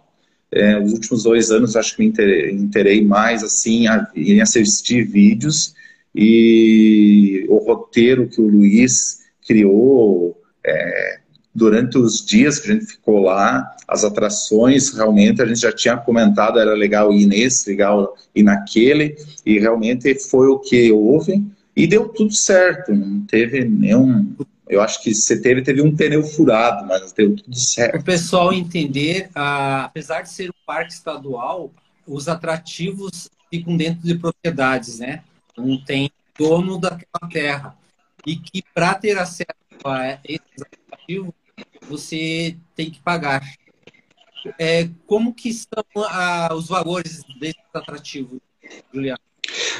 [0.52, 5.74] É, os últimos dois anos acho que me interei mais assim em assistir vídeos.
[6.14, 11.20] E o roteiro que o Luiz criou é,
[11.54, 15.96] durante os dias que a gente ficou lá, as atrações, realmente, a gente já tinha
[15.96, 21.86] comentado, era legal ir nesse, legal ir naquele, e realmente foi o que houve, e
[21.86, 24.34] deu tudo certo, não teve nenhum...
[24.68, 28.00] Eu acho que você teve, teve um pneu furado, mas deu tudo certo.
[28.00, 31.72] O pessoal entender, ah, apesar de ser um parque estadual,
[32.06, 35.24] os atrativos ficam dentro de propriedades, né?
[35.56, 37.76] Não tem dono daquela terra.
[38.24, 39.50] E que para ter acesso
[40.24, 41.34] esse aplicativo,
[41.88, 43.42] você tem que pagar.
[44.56, 45.84] É, como que são
[46.56, 48.38] os valores desses atrativos,
[48.92, 49.20] Juliano?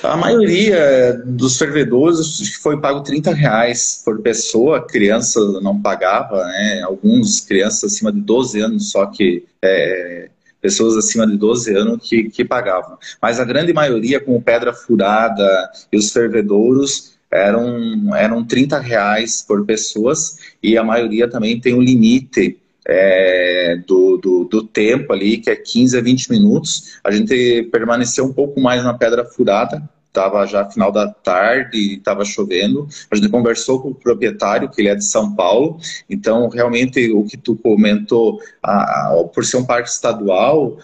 [0.03, 6.83] A maioria dos fervedores foi pago 30 reais por pessoa, criança não pagava, né?
[6.83, 12.31] Alguns crianças acima de 12 anos, só que é, pessoas acima de 12 anos que,
[12.31, 12.99] que pagavam.
[13.21, 19.65] Mas a grande maioria, com pedra furada e os fervedouros, eram, eram 30 reais por
[19.65, 22.59] pessoas e a maioria também tem um limite
[22.93, 26.99] é, do, do, do, tempo ali, que é 15 a 20 minutos.
[27.05, 32.25] A gente permaneceu um pouco mais na Pedra Furada, estava já final da tarde, estava
[32.25, 32.89] chovendo.
[33.09, 35.79] A gente conversou com o proprietário, que ele é de São Paulo.
[36.09, 38.41] Então, realmente, o que tu comentou,
[39.33, 40.77] por ser um parque estadual,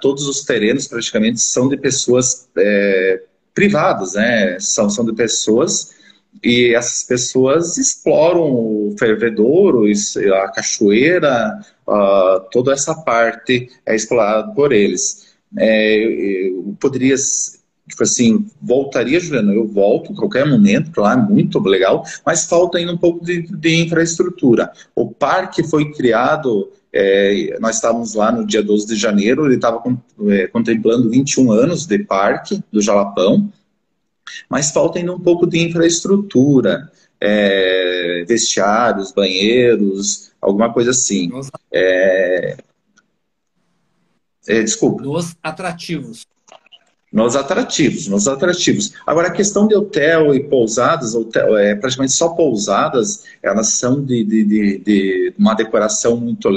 [0.00, 3.22] todos os terrenos praticamente são de pessoas é,
[3.54, 4.58] privados, né?
[4.58, 5.94] São, são de pessoas
[6.42, 14.72] e essas pessoas exploram o fervedouro, a cachoeira, uh, toda essa parte é explorada por
[14.72, 15.34] eles.
[15.56, 21.58] É, eu poderia, tipo assim, voltaria, Juliano, eu volto a qualquer momento, lá é muito
[21.60, 24.72] legal, mas falta ainda um pouco de, de infraestrutura.
[24.94, 29.82] O parque foi criado é, nós estávamos lá no dia 12 de janeiro, ele estava
[30.28, 33.52] é, contemplando 21 anos de parque do Jalapão,
[34.48, 41.28] mas falta ainda um pouco de infraestrutura, é, vestiários, banheiros, alguma coisa assim.
[41.28, 41.50] Nos...
[41.72, 42.56] É,
[44.46, 45.02] é, desculpa.
[45.02, 46.26] Nos atrativos
[47.14, 48.92] nos atrativos, nos atrativos.
[49.06, 54.24] Agora, a questão de hotel e pousadas, hotel, é, praticamente só pousadas, elas são de,
[54.24, 56.48] de, de, de uma decoração muito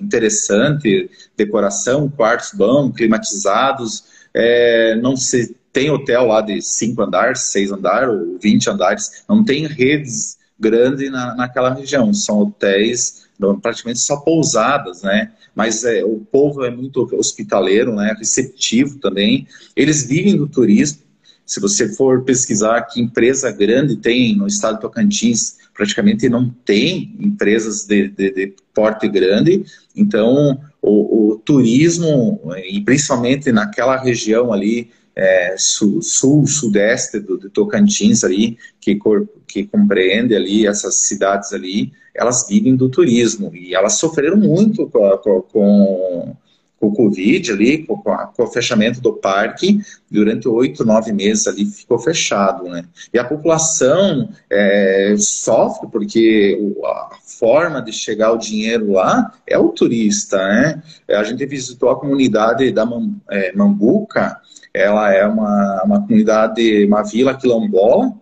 [0.00, 7.70] interessante, decoração, quartos bons, climatizados, é, não se tem hotel lá de cinco andares, seis
[7.70, 13.28] andares ou vinte andares, não tem redes grandes na, naquela região, são hotéis
[13.62, 15.32] praticamente só pousadas, né?
[15.54, 18.14] Mas é, o povo é muito hospitaleiro, né?
[18.18, 19.46] Receptivo também.
[19.74, 21.00] Eles vivem do turismo.
[21.46, 27.16] Se você for pesquisar que empresa grande tem no estado de Tocantins, praticamente não tem
[27.18, 29.64] empresas de, de, de porte grande.
[29.96, 32.40] Então, o, o, turismo,
[32.70, 38.98] e principalmente naquela região ali, é, sul, sul, sudeste do, do Tocantins ali, que,
[39.46, 45.10] que compreende ali essas cidades ali, elas vivem do turismo e elas sofreram muito com,
[45.18, 46.36] com, com
[46.80, 49.78] com o Covid ali, com, a, com, o fechamento do parque,
[50.10, 52.84] durante oito, nove meses ali ficou fechado, né?
[53.12, 59.68] E a população é, sofre porque a forma de chegar o dinheiro lá é o
[59.68, 60.82] turista, né?
[61.10, 62.88] A gente visitou a comunidade da
[63.30, 64.40] é, Mambuca,
[64.72, 68.12] ela é uma, uma comunidade, uma vila quilombola,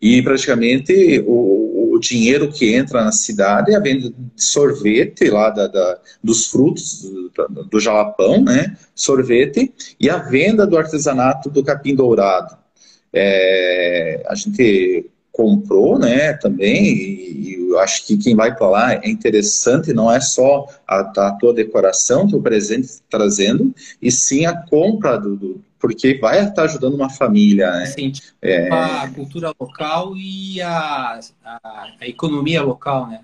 [0.00, 5.50] e praticamente o, o dinheiro que entra na cidade é a venda de sorvete lá
[5.50, 8.76] da, da dos frutos do, do, jalapão, né?
[8.94, 12.56] Sorvete, e a venda do artesanato do capim dourado.
[13.12, 18.94] É, a gente comprou, né, também, e, e eu acho que quem vai para lá
[18.94, 24.54] é interessante, não é só a, a tua decoração, teu presente trazendo, e sim a
[24.54, 27.86] compra do, do porque vai estar ajudando uma família, né?
[27.86, 28.68] Sim, tipo, é...
[28.70, 33.20] a cultura local e a, a, a, economia local, né?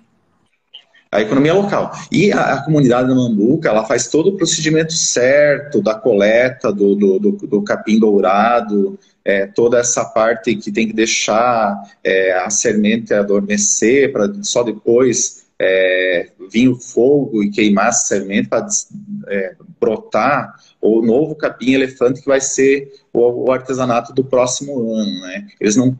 [1.11, 1.91] A economia local.
[2.11, 6.95] E a, a, comunidade da Mambuca, ela faz todo o procedimento certo da coleta do,
[6.95, 12.49] do, do, do capim dourado, é, toda essa parte que tem que deixar é, a
[12.49, 18.65] semente adormecer para só depois é, vir o fogo e queimar a semente para
[19.27, 25.19] é, brotar o novo capim elefante que vai ser o, o, artesanato do próximo ano.
[25.19, 25.47] Né?
[25.59, 25.93] Eles não,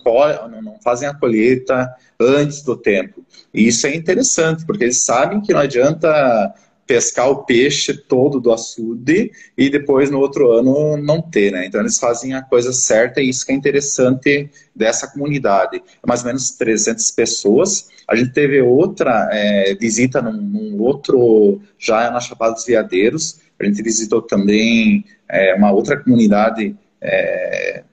[0.50, 3.26] não, não fazem a colheita antes do tempo.
[3.54, 6.54] E isso é interessante, porque eles sabem que não adianta
[6.88, 11.66] pescar o peixe todo do açude e depois no outro ano não ter, né?
[11.66, 15.78] Então eles fazem a coisa certa e isso que é interessante dessa comunidade.
[15.78, 17.90] É mais ou menos 300 pessoas.
[18.08, 23.66] A gente teve outra é, visita num, num, outro, já na Chapada dos Veadeiros, a
[23.66, 27.84] gente visitou também é, uma outra comunidade é,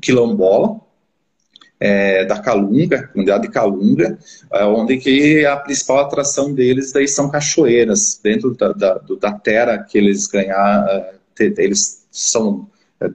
[0.00, 0.80] quilombola,
[1.82, 4.16] é, da Calunga, comunidade de Calunga,
[4.52, 9.78] é, onde que a principal atração deles daí são cachoeiras, dentro da, da, da terra
[9.78, 12.68] que eles ganhar, é, eles são
[13.00, 13.10] é,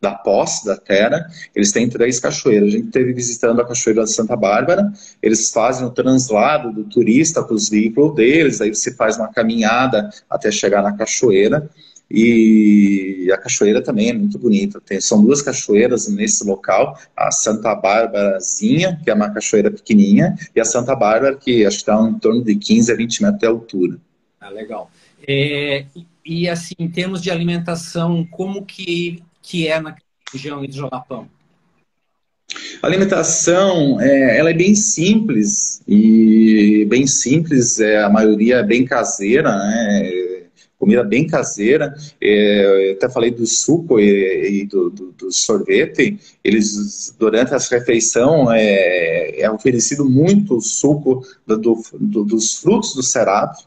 [0.00, 2.68] da posse da terra, eles têm três cachoeiras.
[2.68, 4.90] A gente esteve visitando a cachoeira de Santa Bárbara,
[5.22, 10.10] eles fazem o translado do turista para os veículos deles, aí você faz uma caminhada
[10.28, 11.70] até chegar na cachoeira,
[12.10, 14.80] e a cachoeira também é muito bonita.
[14.80, 20.60] Tem, são duas cachoeiras nesse local, a Santa Bárbarazinha, que é uma cachoeira pequenininha, e
[20.60, 23.46] a Santa Bárbara, que acho que está em torno de 15 a 20 metros de
[23.46, 23.98] altura.
[24.40, 24.90] Ah, legal.
[25.26, 25.84] É,
[26.24, 29.94] e assim, em termos de alimentação, como que, que é na
[30.32, 31.28] região do Jalapão?
[32.82, 38.84] A alimentação, é, ela é bem simples, e bem simples, é, a maioria é bem
[38.84, 40.19] caseira, né?
[40.80, 41.94] Comida bem caseira.
[42.20, 46.18] É, eu até falei do suco e, e do, do, do, sorvete.
[46.42, 53.58] Eles, durante essa refeição, é, é oferecido muito suco do, do, dos frutos do cerado,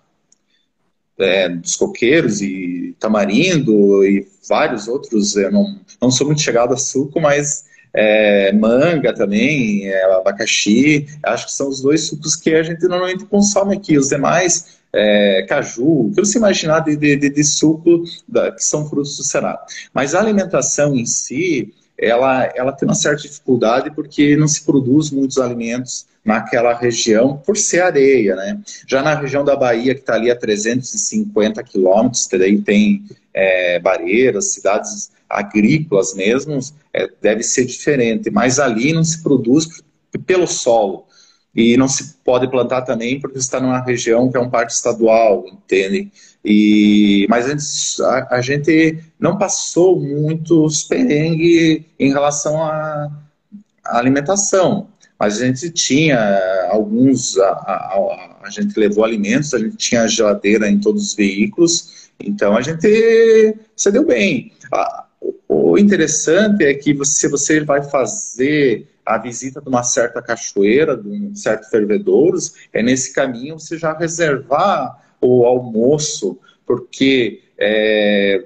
[1.20, 5.36] é, dos coqueiros e tamarindo e vários outros.
[5.36, 11.46] Eu não, não sou muito chegado a suco, mas é, manga também, é, abacaxi, acho
[11.46, 13.98] que são os dois sucos que a gente normalmente consome aqui.
[13.98, 18.88] Os demais é, caju, o que você imaginar de, de, de suco da, que são
[18.90, 19.60] frutos do Cerrado.
[19.94, 25.12] Mas a alimentação em si, ela, ela tem uma certa dificuldade porque não se produz
[25.12, 28.60] muitos alimentos naquela região por ser areia, né?
[28.88, 32.28] Já na região da Bahia, que está ali a 350 quilômetros,
[32.62, 33.80] tem é,
[34.42, 36.60] cidades agrícolas mesmo,
[36.94, 39.68] é, deve ser diferente, mas ali não se produz
[40.26, 41.06] pelo solo
[41.56, 45.46] e não se pode plantar também porque está numa região que é um parque estadual,
[45.48, 46.12] entende?
[46.44, 53.12] E, mas antes, a, a gente não passou muitos perrengues em relação à,
[53.86, 54.88] alimentação,
[55.20, 60.70] mas a gente tinha alguns, a, a, a, gente levou alimentos, a gente tinha geladeira
[60.70, 64.52] em todos os veículos, então a gente se deu bem.
[65.74, 71.10] O interessante é que se você vai fazer a visita de uma certa cachoeira, de
[71.10, 78.46] um certo fervedouros, é nesse caminho você já reservar o almoço, porque é,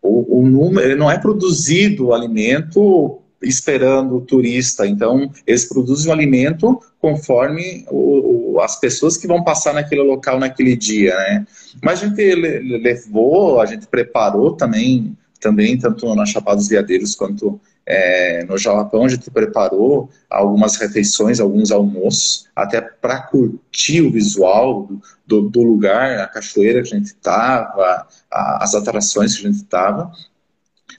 [0.00, 6.14] o, o número, não é produzido o alimento esperando o turista, então eles produzem o
[6.14, 11.46] alimento conforme o, o, as pessoas que vão passar naquele local naquele dia, né?
[11.82, 17.60] Mas a gente levou, a gente preparou também, também tanto na Chapada dos Veadeiros quanto
[17.90, 24.90] é, no Jalapão a gente preparou algumas refeições, alguns almoços, até para curtir o visual
[25.26, 30.12] do, do, lugar, a cachoeira que a gente estava, as atrações que a gente estava.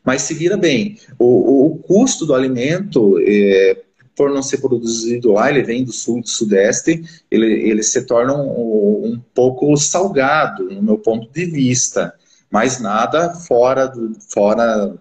[0.04, 3.84] Mas se vira bem, o, o custo do alimento é,
[4.16, 8.36] por não ser produzido lá, ele vem do sul, do sudeste, ele, ele se torna
[8.36, 12.14] um, um pouco salgado, no meu ponto de vista.
[12.50, 14.98] Mas nada fora do, fora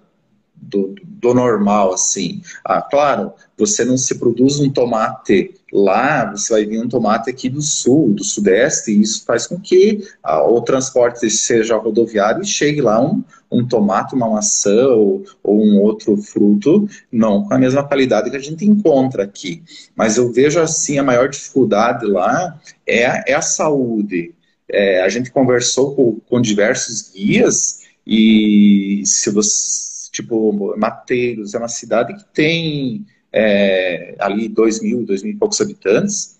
[0.61, 2.42] do, do normal, assim.
[2.64, 7.49] Ah, claro, você não se produz um tomate lá, você vai vir um tomate aqui
[7.49, 12.46] do sul, do sudeste, e isso faz com que ah, o transporte seja rodoviário e
[12.46, 17.59] chegue lá um, um tomate, uma maçã ou, ou, um outro fruto, não com a
[17.59, 19.62] mesma qualidade que a gente encontra aqui.
[19.94, 24.34] Mas eu vejo assim, a maior dificuldade lá é, é a saúde.
[24.71, 31.69] É, a gente conversou com, com diversos guias e se você tipo, Mateiros é uma
[31.69, 36.39] cidade que tem é, ali dois mil, dois mil e poucos habitantes,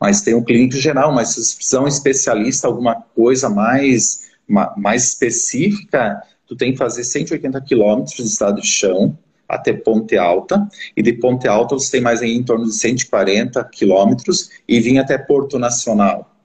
[0.00, 4.30] mas tem um clínico geral, mas se você precisar um especialista, alguma coisa mais,
[4.76, 9.18] mais específica, tu tem que fazer 180 quilômetros de estado de chão
[9.48, 14.50] até Ponte Alta, e de Ponte Alta você tem mais em torno de 140 quilômetros
[14.66, 16.35] e vir até Porto Nacional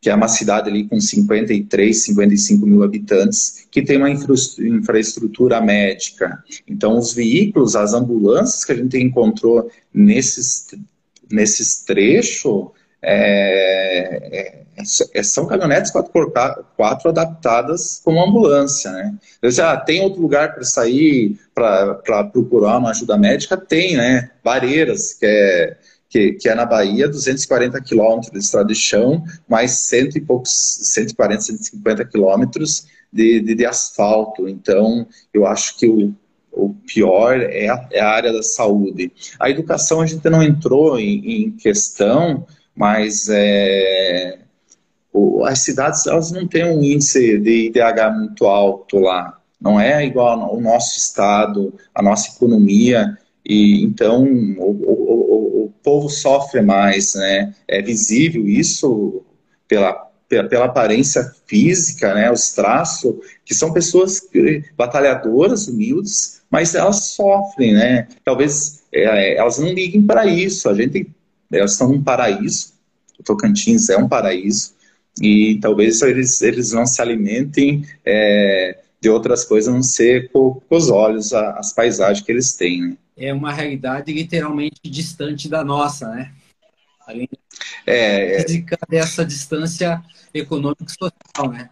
[0.00, 6.42] que é uma cidade ali com 53, 55 mil habitantes, que tem uma infraestrutura médica.
[6.66, 10.68] Então, os veículos, as ambulâncias que a gente encontrou nesses,
[11.30, 12.68] nesses trechos,
[13.02, 14.82] é, é,
[15.14, 19.14] é são caminhonetes 4x4 adaptadas como ambulância, né?
[19.40, 21.94] Eu já ah, tem outro lugar para sair, para
[22.32, 23.56] procurar uma ajuda médica?
[23.56, 24.30] Tem, né?
[24.44, 25.76] Vareiras, que é
[26.08, 30.50] que, que é na Bahia, 240 quilômetros de estrada de chão, mais cento e poucos,
[30.50, 34.48] 140, 150 quilômetros de, de, de, asfalto.
[34.48, 36.14] Então, eu acho que o,
[36.52, 39.12] o pior é a, é a, área da saúde.
[39.38, 44.38] A educação a gente não entrou em, em questão, mas é,
[45.12, 49.38] o, as cidades elas não têm um índice de IDH muito alto lá.
[49.60, 53.18] Não é igual ao nosso estado, a nossa economia.
[53.48, 57.54] E então o, o, o, povo sofre mais, né?
[57.68, 59.22] É visível isso
[59.68, 64.20] pela pela aparência física, né, os traços, que são pessoas
[64.76, 68.08] batalhadoras, humildes, mas elas sofrem, né?
[68.24, 70.68] Talvez é, elas não liguem para isso.
[70.68, 71.08] A gente,
[71.52, 72.72] elas estão num paraíso.
[73.20, 74.74] O Tocantins é um paraíso
[75.20, 80.60] e talvez eles eles não se alimentem é, de outras coisas, a não ser com,
[80.68, 82.82] com os olhos, as paisagens que eles têm.
[82.82, 82.96] Né?
[83.16, 86.32] É uma realidade literalmente distante da nossa, né?
[87.06, 87.28] Além
[87.86, 90.02] é, física dessa distância
[90.34, 91.70] econômica e social, né?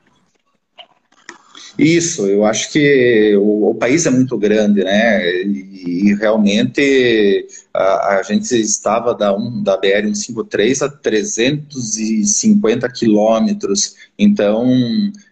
[1.76, 5.42] Isso, eu acho que o, o país é muito grande, né?
[5.42, 13.96] E, e realmente a, a, gente estava da, um, da BR-153 a 350 quilômetros.
[14.16, 14.64] Então,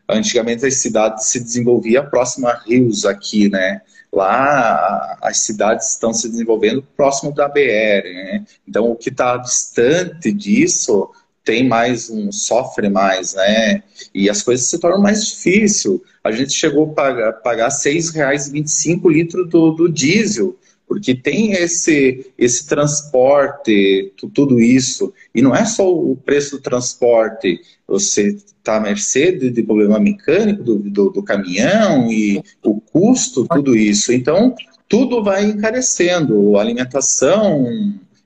[0.08, 3.80] antigamente as cidades se desenvolviam próximo a rios aqui, né?
[4.12, 8.44] Lá as cidades estão se desenvolvendo próximo da BR, né?
[8.68, 11.10] Então o que está distante disso
[11.44, 13.82] tem mais um sofre mais, né?
[14.14, 16.00] E as coisas se tornam mais difíceis.
[16.22, 20.56] A gente chegou a pagar, pagar R$ 6,25 litro do, do diesel
[20.92, 27.60] porque tem esse, esse transporte, tudo isso, e não é só o preço do transporte,
[27.86, 33.46] você está à mercê de, de, problema mecânico do, do, do, caminhão e o custo,
[33.48, 34.12] tudo isso.
[34.12, 34.54] Então,
[34.88, 37.66] tudo vai encarecendo, a alimentação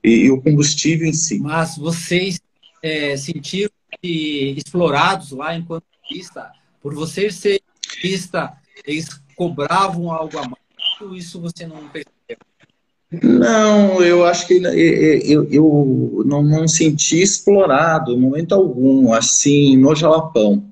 [0.02, 1.38] e, e o combustível em si.
[1.38, 2.40] Mas vocês
[2.82, 3.70] é, sentiram
[4.02, 6.50] explorados lá enquanto turista,
[6.80, 8.52] por vocês ser turista,
[8.84, 12.36] eles cobravam algo a mais, isso você não percebeu?
[13.22, 19.94] Não, eu acho que eu, eu não, não senti explorado em momento algum, assim, no
[19.94, 20.64] Jalapão.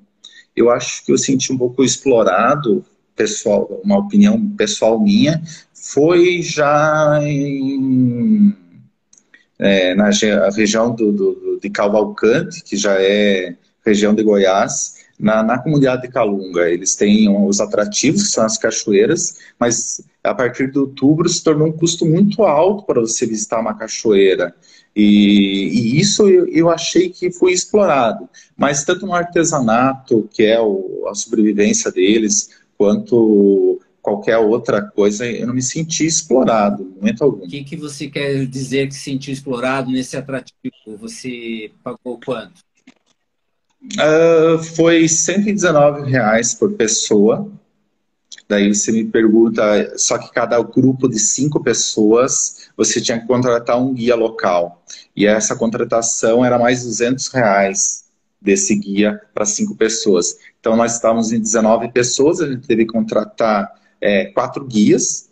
[0.55, 2.83] Eu acho que eu senti um pouco explorado,
[3.15, 5.41] pessoal, uma opinião pessoal minha,
[5.73, 8.53] foi já em,
[9.57, 10.09] é, na
[10.49, 13.55] região do, do, de Cavalcante, que já é
[13.85, 16.69] região de Goiás, na, na comunidade de Calunga.
[16.69, 21.67] Eles têm os atrativos, que são as cachoeiras, mas a partir de outubro se tornou
[21.67, 24.53] um custo muito alto para você visitar uma cachoeira.
[24.95, 28.29] E, e isso eu, eu, achei que foi explorado.
[28.55, 35.47] Mas tanto no artesanato, que é o, a sobrevivência deles, quanto qualquer outra coisa, eu
[35.47, 37.43] não me senti explorado, no momento algum.
[37.43, 40.71] O que, que você quer dizer que se sentiu explorado nesse atrativo?
[40.99, 42.61] Você pagou quanto?
[43.93, 47.49] Uh, foi 119 reais por pessoa.
[48.47, 53.81] Daí você me pergunta, só que cada grupo de cinco pessoas, você tinha que contratar
[53.81, 54.83] um guia local.
[55.15, 58.05] E essa contratação era mais 200 reais
[58.39, 60.37] desse guia para cinco pessoas.
[60.59, 65.29] Então nós estávamos em 19 pessoas, a gente teve que contratar é, quatro guias.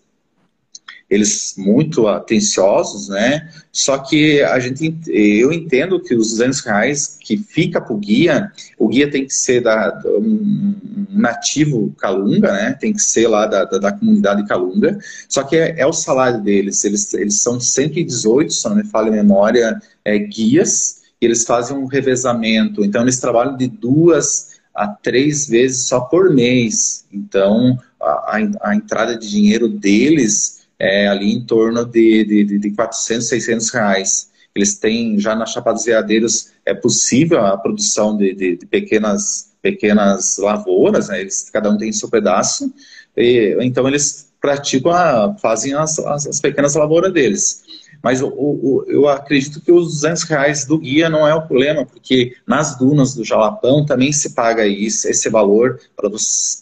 [1.14, 3.48] Eles muito atenciosos, né?
[3.72, 8.52] Só que a gente, eu entendo que os 200 reais que fica para o guia,
[8.80, 12.76] o guia tem que ser da, um nativo Calunga, né?
[12.80, 14.98] Tem que ser lá da, da, da comunidade Calunga.
[15.30, 16.84] Só que é, é, o salário deles.
[16.84, 21.04] Eles, eles são 118, se não me falha a memória, é, guias.
[21.22, 22.84] E eles fazem um revezamento.
[22.84, 27.06] Então eles trabalham de duas a três vezes só por mês.
[27.14, 32.72] Então a, a, a entrada de dinheiro deles é, ali em torno de, de, de
[32.72, 34.32] 400, 600 reais.
[34.56, 39.52] Eles têm, já na Chapada dos Veadeiros, é possível a produção de, de, de pequenas,
[39.62, 41.22] pequenas lavouras, né?
[41.22, 42.72] eles, cada um tem seu pedaço,
[43.18, 47.63] e, então eles praticam, a, fazem as, as, as pequenas lavouras deles.
[48.04, 51.86] Mas o, o, eu acredito que os 200 reais do guia não é o problema,
[51.86, 56.60] porque nas dunas do Jalapão também se paga isso, esse valor para você,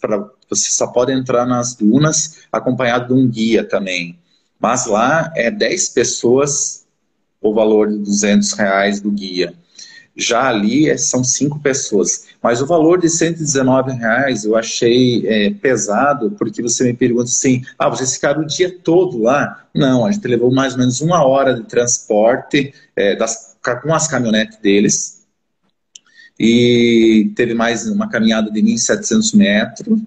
[0.48, 4.16] você só pode entrar nas dunas acompanhado de um guia também.
[4.60, 6.86] Mas lá é 10 pessoas
[7.40, 9.52] o valor de 200 reais do guia.
[10.16, 12.26] Já ali é, são cinco pessoas.
[12.42, 17.62] Mas o valor de 119 reais eu achei é, pesado, porque você me pergunta assim,
[17.78, 19.64] ah, vocês ficaram o dia todo lá?
[19.74, 24.06] Não, a gente levou mais ou menos uma hora de transporte é, das, com as
[24.06, 25.22] caminhonetes deles.
[26.38, 30.00] E teve mais uma caminhada de 1.700 metros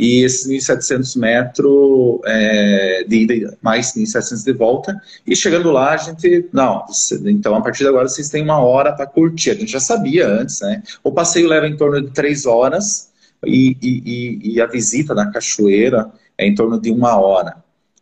[0.00, 5.96] e esses 1.700 metros é, de ida, mais 1.700 de volta, e chegando lá a
[5.98, 6.86] gente, não,
[7.26, 10.26] então a partir de agora vocês têm uma hora para curtir, a gente já sabia
[10.26, 10.82] antes, né?
[11.04, 13.10] O passeio leva em torno de três horas,
[13.44, 17.56] e, e, e a visita na cachoeira é em torno de uma hora.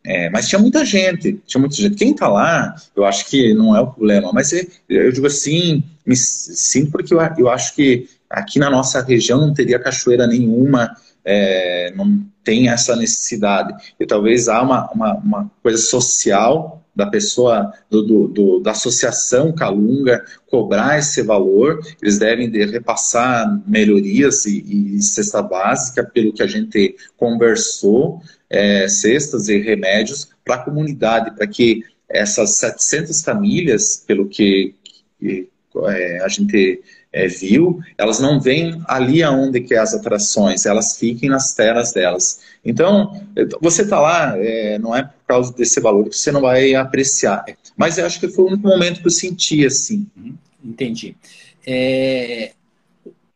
[0.05, 1.97] É, mas tinha muita gente, tinha muita gente.
[1.97, 4.33] Quem está lá, eu acho que não é o problema.
[4.33, 4.53] Mas
[4.89, 9.53] eu digo assim, me sinto porque eu, eu acho que aqui na nossa região não
[9.53, 13.75] teria cachoeira nenhuma é, não tem essa necessidade.
[13.99, 19.53] E talvez há uma, uma, uma coisa social da pessoa, do, do, do, da associação
[19.53, 26.43] Calunga, cobrar esse valor, eles devem de repassar melhorias e, e, cesta básica, pelo que
[26.43, 34.03] a gente conversou, é, cestas e remédios para a comunidade, para que essas 700 famílias,
[34.05, 34.75] pelo que,
[35.21, 35.49] que
[35.87, 36.83] é, a gente
[37.13, 41.93] é, viu, elas não vêm ali aonde que é as atrações, elas fiquem nas terras
[41.93, 42.41] delas.
[42.65, 43.25] Então,
[43.61, 47.45] você está lá, é, não é por causa desse valor que você não vai apreciar.
[47.77, 50.07] Mas eu acho que foi o único momento que eu senti assim.
[50.17, 51.17] Uhum, entendi.
[51.67, 52.53] É,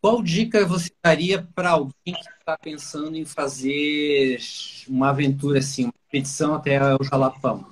[0.00, 4.38] qual dica você daria para alguém que está pensando em fazer
[4.88, 7.64] uma aventura assim, uma expedição até o Jalapão?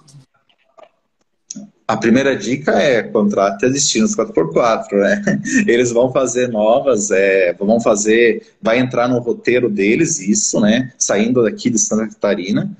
[1.90, 5.42] A primeira dica é contrate a Destinos 4x4, né?
[5.66, 10.92] Eles vão fazer novas, é, vão fazer, vai entrar no roteiro deles isso, né?
[10.96, 12.70] Saindo daqui de Santa Catarina.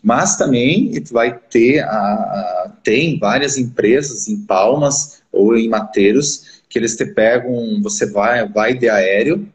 [0.00, 6.96] Mas também vai ter, a, tem várias empresas em Palmas ou em Mateiros que eles
[6.96, 9.48] te pegam, você vai, vai de aéreo,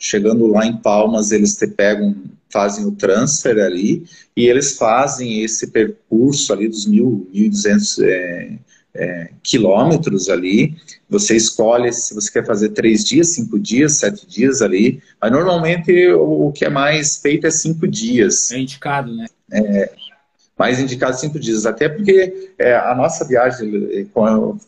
[0.00, 2.16] chegando lá em Palmas, eles te pegam,
[2.48, 8.52] fazem o transfer ali, e eles fazem esse percurso ali dos 1.200 é,
[8.94, 10.74] é, quilômetros ali.
[11.08, 15.02] Você escolhe se você quer fazer três dias, cinco dias, sete dias ali.
[15.20, 18.50] Mas normalmente o que é mais feito é cinco dias.
[18.50, 19.26] É indicado, né?
[19.52, 19.92] É,
[20.58, 24.06] mais indicado cinco dias, até porque é, a nossa viagem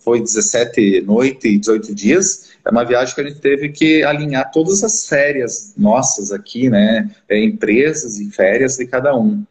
[0.01, 4.51] foi 17 noites e 18 dias, é uma viagem que a gente teve que alinhar
[4.51, 9.45] todas as férias nossas aqui, né, é, empresas e férias de cada um.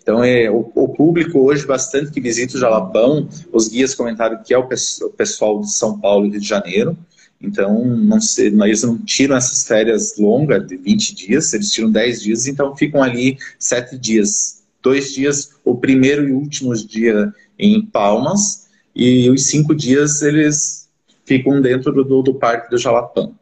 [0.00, 4.54] Então, é, o, o, público hoje, bastante que visita o Jalapão, os guias comentaram que
[4.54, 6.96] é o, o pessoal de São Paulo e Rio de Janeiro,
[7.40, 12.22] então, não se, eles não tiram essas férias longas de 20 dias, eles tiram 10
[12.22, 14.62] dias, então ficam ali 7 dias.
[14.82, 20.85] Dois dias, o primeiro e último dia em Palmas, e os cinco dias eles
[21.26, 23.34] ficam dentro do, do Parque do Jalapão.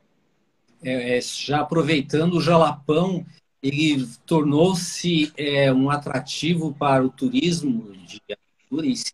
[0.82, 3.24] É, é, já aproveitando, o Jalapão
[3.62, 9.12] ele tornou-se é, um atrativo para o turismo de aventura em si,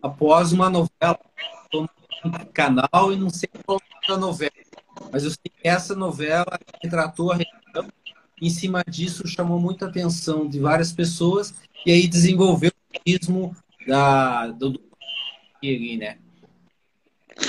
[0.00, 1.18] após uma novela
[1.72, 4.52] no canal e não sei qual é a novela,
[5.12, 7.92] mas eu sei que essa novela retratou a região
[8.40, 11.54] em cima disso chamou muita atenção de várias pessoas
[11.84, 13.56] e aí desenvolveu o turismo
[13.86, 14.80] da, do, do
[15.62, 16.18] ali, né?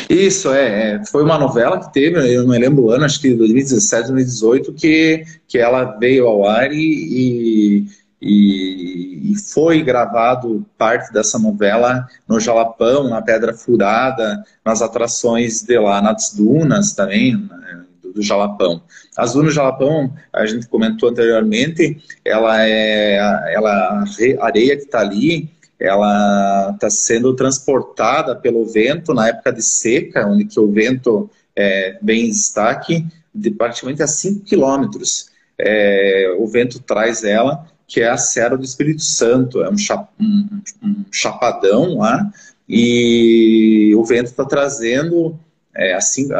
[0.10, 3.20] Isso, é, é, Foi uma novela que teve, eu não me lembro o ano, acho
[3.20, 7.88] que 2017, 2018, que, que ela veio ao ar e,
[8.22, 15.78] e, e foi gravado parte dessa novela no Jalapão, na Pedra Furada, nas atrações de
[15.78, 17.84] lá, nas dunas também, né?
[18.14, 18.82] do Jalapão.
[19.18, 23.16] A Azul no Jalapão, a gente comentou anteriormente, ela é
[23.54, 24.04] ela,
[24.40, 30.28] a areia que está ali, ela está sendo transportada pelo vento na época de seca,
[30.28, 35.30] onde que o vento é, vem em destaque, de praticamente a 5 quilômetros.
[35.58, 39.76] É, o vento traz ela, que é a Serra do Espírito Santo, é um,
[40.20, 42.32] um, um chapadão lá,
[42.68, 45.38] e o vento está trazendo
[45.76, 46.34] é, a 5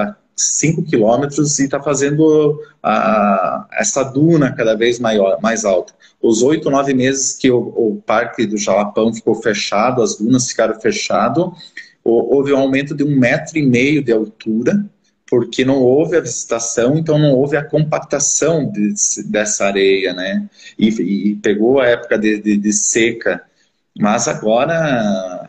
[0.90, 5.94] quilômetros e está fazendo a, essa duna cada vez maior, mais alta.
[6.22, 10.80] Os oito, nove meses que o, o, Parque do Jalapão ficou fechado, as dunas ficaram
[10.80, 11.46] fechadas,
[12.04, 14.86] houve um aumento de um metro e meio de altura,
[15.28, 18.94] porque não houve a visitação, então não houve a compactação de,
[19.26, 20.48] dessa areia, né?
[20.78, 23.42] E, e, pegou a época de, de, de seca.
[23.98, 25.43] Mas agora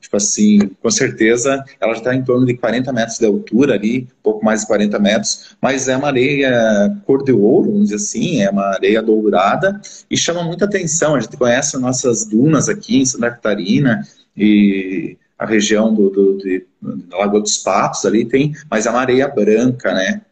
[0.00, 4.44] Tipo assim, com certeza ela está em torno de 40 metros de altura ali, pouco
[4.44, 8.50] mais de 40 metros, mas é uma areia cor de ouro, vamos dizer assim, é
[8.50, 9.80] uma areia dourada
[10.10, 11.14] e chama muita atenção.
[11.14, 16.38] A gente conhece as nossas dunas aqui em Santa Catarina e a região do, do
[16.38, 20.22] de, da Lagoa dos Patos ali tem, mas é uma areia branca, né?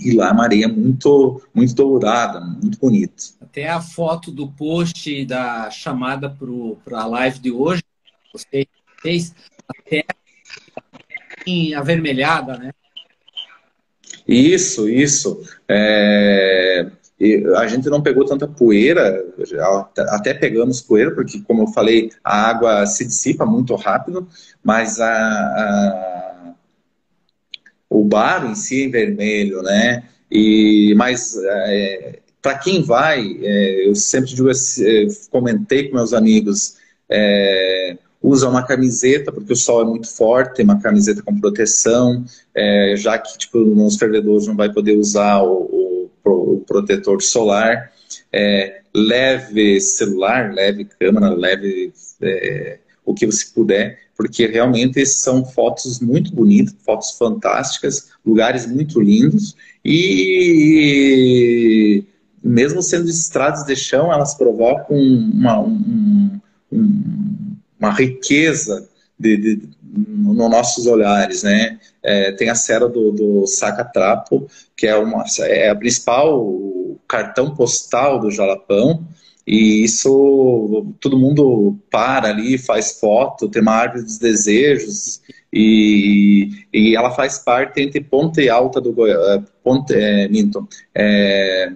[0.00, 3.24] E lá é uma areia muito, muito dourada, muito bonita.
[3.40, 6.28] Até a foto do post da chamada
[6.84, 7.82] para a live de hoje,
[8.32, 8.66] você
[9.06, 9.32] fez
[9.68, 10.04] até
[11.76, 12.72] avermelhada, né?
[14.26, 15.40] Isso, isso.
[15.68, 16.90] É...
[17.56, 19.24] a gente não pegou tanta poeira,
[20.08, 24.28] até pegamos poeira, porque, como eu falei, a água se dissipa muito rápido,
[24.64, 26.54] mas a, a...
[27.88, 30.02] o bar em si é vermelho, né?
[30.28, 36.76] E, mas é, para quem vai, é, eu sempre digo, assim, comentei com meus amigos,
[37.08, 37.96] é,
[38.26, 43.16] usa uma camiseta, porque o sol é muito forte, uma camiseta com proteção, é, já
[43.18, 47.92] que tipo, nos fervedouros não vai poder usar o, o, o protetor solar.
[48.32, 56.00] É, leve celular, leve câmera, leve é, o que você puder, porque realmente são fotos
[56.00, 59.54] muito bonitas, fotos fantásticas, lugares muito lindos
[59.84, 62.04] e
[62.42, 66.40] mesmo sendo estradas de chão, elas provocam uma, um,
[66.72, 67.35] um
[67.78, 71.78] uma riqueza de, de, nos nossos olhares, né?
[72.02, 74.46] É, tem a Serra do, do Saca-Trapo,
[74.76, 79.06] que é, uma, é a principal cartão postal do Jalapão,
[79.46, 85.20] e isso todo mundo para ali, faz foto, tem uma árvore dos desejos,
[85.52, 91.72] e, e ela faz parte entre Ponte Alta do Goiás, Ponte, é, Minto, é,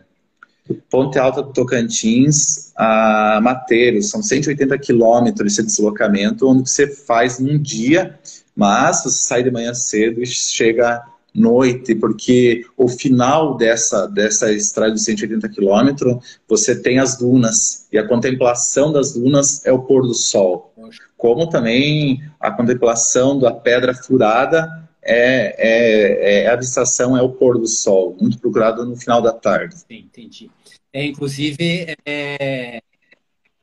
[0.90, 7.60] Ponte Alta do Tocantins a Mateiros, são 180 quilômetros esse deslocamento, onde você faz num
[7.60, 8.18] dia,
[8.54, 11.02] mas você sai de manhã cedo e chega
[11.34, 17.98] noite, porque o final dessa, dessa estrada de 180 quilômetros, você tem as dunas, e
[17.98, 20.72] a contemplação das dunas é o pôr do sol.
[21.16, 24.68] Como também a contemplação da pedra furada
[25.02, 29.32] é, é, é, a avistação é o pôr do sol, muito procurado no final da
[29.32, 29.76] tarde.
[29.76, 30.50] Sim, entendi.
[30.92, 32.82] É, inclusive, é,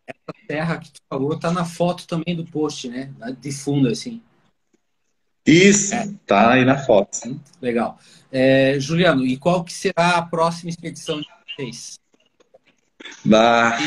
[0.08, 3.12] essa terra que tu falou está na foto também do post, né?
[3.40, 4.22] De fundo, assim.
[5.46, 6.10] Isso, é.
[6.26, 7.40] tá aí na foto.
[7.62, 7.98] Legal.
[8.32, 11.98] É, Juliano, e qual que será a próxima expedição de vocês?
[13.24, 13.78] Bah,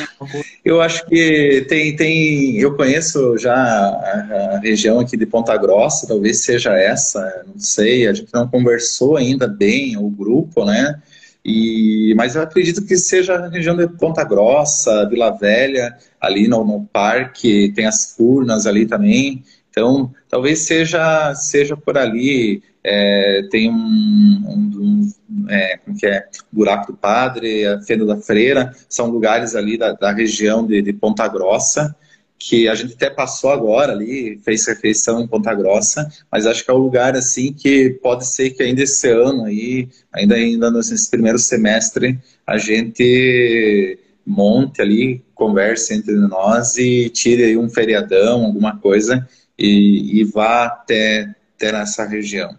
[0.64, 2.58] eu acho que tem, tem.
[2.58, 8.06] Eu conheço já a, a, região aqui de Ponta Grossa, talvez seja essa, não sei.
[8.06, 11.02] A gente não conversou ainda bem o grupo, né?
[11.44, 16.64] E, mas eu acredito que seja a região de Ponta Grossa, Vila Velha, ali no,
[16.64, 19.42] no parque, tem as furnas ali também.
[19.70, 22.62] Então, talvez seja, seja por ali.
[22.82, 28.16] É, tem um, um, um é, como que é, Buraco do Padre, a Fenda da
[28.16, 31.94] Freira, são lugares ali da, da região de, de Ponta Grossa
[32.40, 36.70] que a gente até passou agora ali, fez refeição em Ponta Grossa, mas acho que
[36.70, 41.10] é um lugar assim que pode ser que ainda esse ano aí, ainda ainda nesse
[41.10, 48.78] primeiro semestre, a gente monte ali, converse entre nós e tire aí um feriadão, alguma
[48.78, 49.28] coisa
[49.58, 52.58] e, e vá até, até nessa região.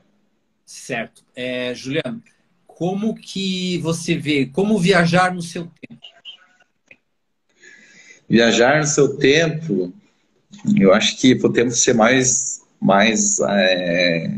[0.64, 1.24] Certo.
[1.36, 2.22] É, Juliano,
[2.68, 6.02] como que você vê, como viajar no seu tempo?
[8.32, 9.92] Viajar no seu tempo,
[10.80, 14.38] eu acho que podemos ser mais, mais é,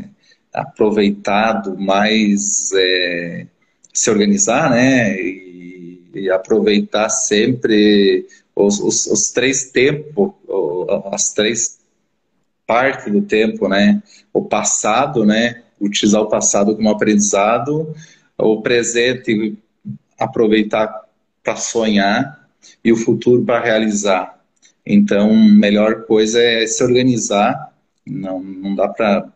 [0.52, 3.46] aproveitado, mais é,
[3.92, 5.16] se organizar, né?
[5.16, 10.32] E, e aproveitar sempre os, os, os, três tempos,
[11.12, 11.78] as três
[12.66, 14.02] partes do tempo, né?
[14.32, 15.62] O passado, né?
[15.80, 17.94] Utilizar o passado como aprendizado,
[18.36, 19.56] o presente
[20.18, 21.04] aproveitar
[21.44, 22.43] para sonhar
[22.84, 24.38] e o futuro para realizar.
[24.84, 27.72] Então, melhor coisa é se organizar.
[28.06, 29.32] Não, não dá para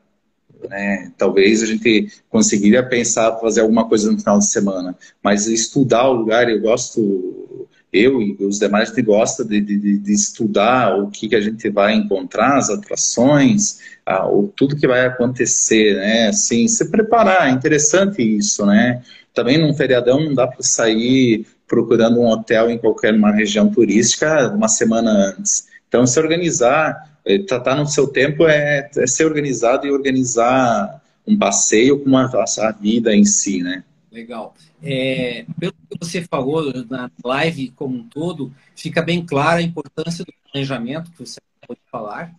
[0.69, 1.13] né?
[1.17, 6.15] Talvez a gente conseguiria pensar fazer alguma coisa no final de semana, mas estudar o
[6.15, 11.11] lugar, eu gosto, eu e os demais, a gente gosta de, de, de estudar o
[11.11, 16.29] que, que a gente vai encontrar, as atrações, a, o, tudo que vai acontecer, né?
[16.29, 19.03] Assim, se preparar, é interessante isso, né?
[19.35, 24.49] Também num feriadão não dá para sair procurando um hotel em qualquer uma região turística
[24.49, 25.69] uma semana antes.
[25.87, 27.09] Então, se organizar,
[27.47, 32.09] tratar tá, tá no seu tempo é, é, ser organizado e organizar um passeio com
[32.09, 33.85] uma, a vida em si, né?
[34.11, 34.55] Legal.
[34.83, 40.25] É, pelo que você falou na live como um todo, fica bem clara a importância
[40.25, 42.33] do planejamento que você acabou de falar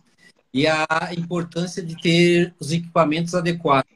[0.52, 0.86] e a
[1.16, 3.90] importância de ter os equipamentos adequados.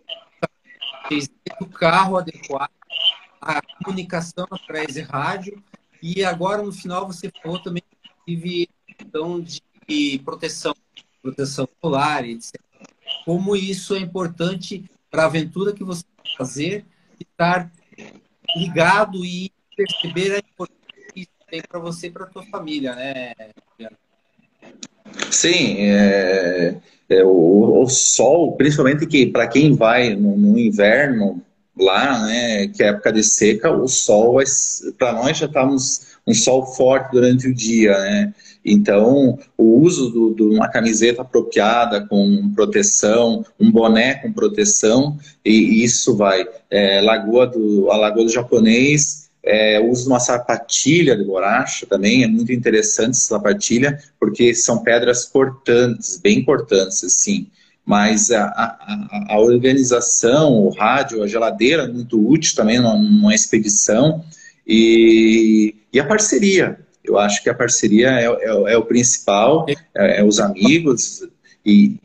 [1.60, 2.70] O carro adequado,
[3.44, 5.62] a comunicação através de rádio
[6.02, 7.82] e agora no final você falou também
[8.26, 10.74] que questão de proteção
[11.22, 12.60] proteção solar, etc.
[13.24, 16.84] Como isso é importante para a aventura que você vai fazer,
[17.18, 17.70] estar
[18.56, 22.94] ligado e perceber a importância que isso tem para você e para a sua família,
[22.94, 23.32] né,
[25.30, 26.76] Sim, é,
[27.08, 31.42] é o, o, sol, principalmente que para quem vai no, no, inverno
[31.78, 34.38] lá, né, que é época de seca, o sol,
[34.98, 38.34] para nós já estamos um sol forte durante o dia, né?
[38.64, 46.16] Então, o uso de uma camiseta apropriada com proteção, um boné com proteção, e isso
[46.16, 46.46] vai.
[46.70, 52.24] É, lagoa do, a Lagoa do Japonês, é, uso de uma sapatilha de borracha também,
[52.24, 57.46] é muito interessante essa sapatilha, porque são pedras cortantes, bem cortantes, assim.
[57.84, 64.24] Mas a, a, a organização, o rádio, a geladeira, muito útil também numa, numa expedição,
[64.66, 70.20] e, e a parceria, eu acho que a parceria é, é, é o principal, é,
[70.20, 71.28] é, os amigos
[71.64, 71.96] e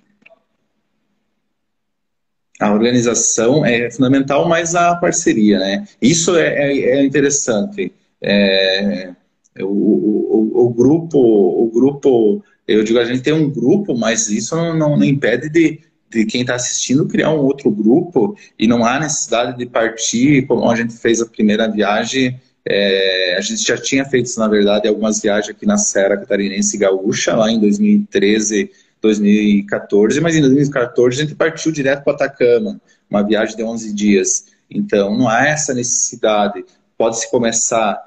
[2.59, 5.87] a organização é fundamental, mas a parceria, né?
[6.01, 7.93] Isso é, é, é interessante.
[8.21, 9.13] É,
[9.61, 14.55] o, o, o, grupo, o grupo, eu digo, a gente tem um grupo, mas isso
[14.55, 18.85] não, não, não impede de, de quem está assistindo criar um outro grupo e não
[18.85, 23.75] há necessidade de partir, como a gente fez a primeira viagem, é, a gente já
[23.75, 28.69] tinha feito, na verdade, algumas viagens aqui na Serra Catarinense Gaúcha, lá em 2013,
[29.01, 34.45] 2014, mas em 2014 a gente partiu direto para Atacama, uma viagem de 11 dias.
[34.69, 36.63] Então, não há essa necessidade.
[36.97, 37.97] Pode-se começar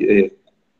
[0.00, 0.30] é,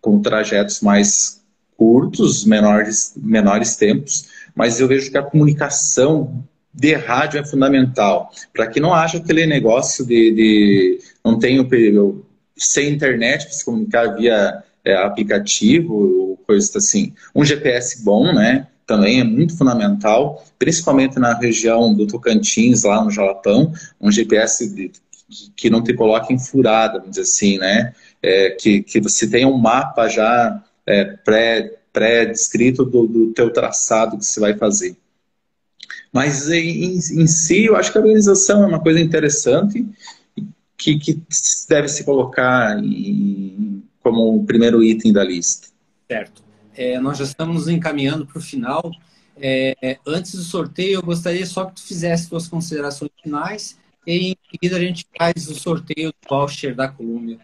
[0.00, 1.41] com trajetos mais
[1.82, 8.68] curtos, menores, menores tempos, mas eu vejo que a comunicação de rádio é fundamental, para
[8.68, 11.68] que não haja aquele negócio de, de não tenho
[12.56, 17.14] sem internet para se comunicar via é, aplicativo, coisas assim.
[17.34, 18.68] Um GPS bom, né?
[18.86, 24.92] Também é muito fundamental, principalmente na região do Tocantins, lá no Jalapão, um GPS de,
[25.56, 27.92] que não te coloque em furada, vamos dizer assim, né?
[28.22, 34.18] É, que, que você tenha um mapa já é, pré, pré-descrito do, do teu traçado
[34.18, 34.96] que você vai fazer.
[36.12, 39.86] Mas em, em si, eu acho que a organização é uma coisa interessante
[40.76, 41.22] que, que
[41.68, 45.68] deve se colocar em, como o primeiro item da lista?
[46.10, 46.42] Certo.
[46.76, 48.90] É, nós já estamos encaminhando para o final.
[49.36, 54.36] É, antes do sorteio, eu gostaria só que tu fizesse suas considerações finais e em
[54.50, 57.38] seguida a gente faz o sorteio do voucher da Colômbia.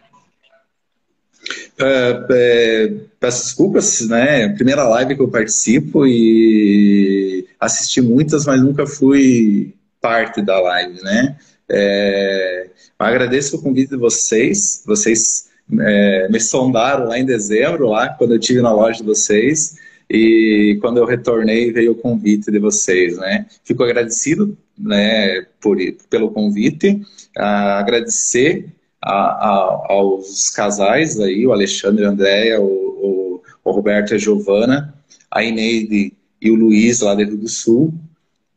[1.77, 4.49] É, é, peço desculpas, né?
[4.49, 11.37] Primeira live que eu participo e assisti muitas, mas nunca fui parte da live, né?
[11.69, 14.83] É, agradeço o convite de vocês.
[14.85, 19.77] Vocês é, me sondaram lá em dezembro, lá quando eu tive na loja de vocês.
[20.09, 23.45] E quando eu retornei, veio o convite de vocês, né?
[23.63, 25.77] Fico agradecido né, por,
[26.09, 26.99] pelo convite.
[27.37, 28.65] Ah, agradecer
[29.01, 34.17] a, a, aos casais aí, o Alexandre a Andréia, o, o, o Roberto e a
[34.17, 34.93] Giovana,
[35.31, 37.93] a Ineide e o Luiz, lá do Rio do Sul,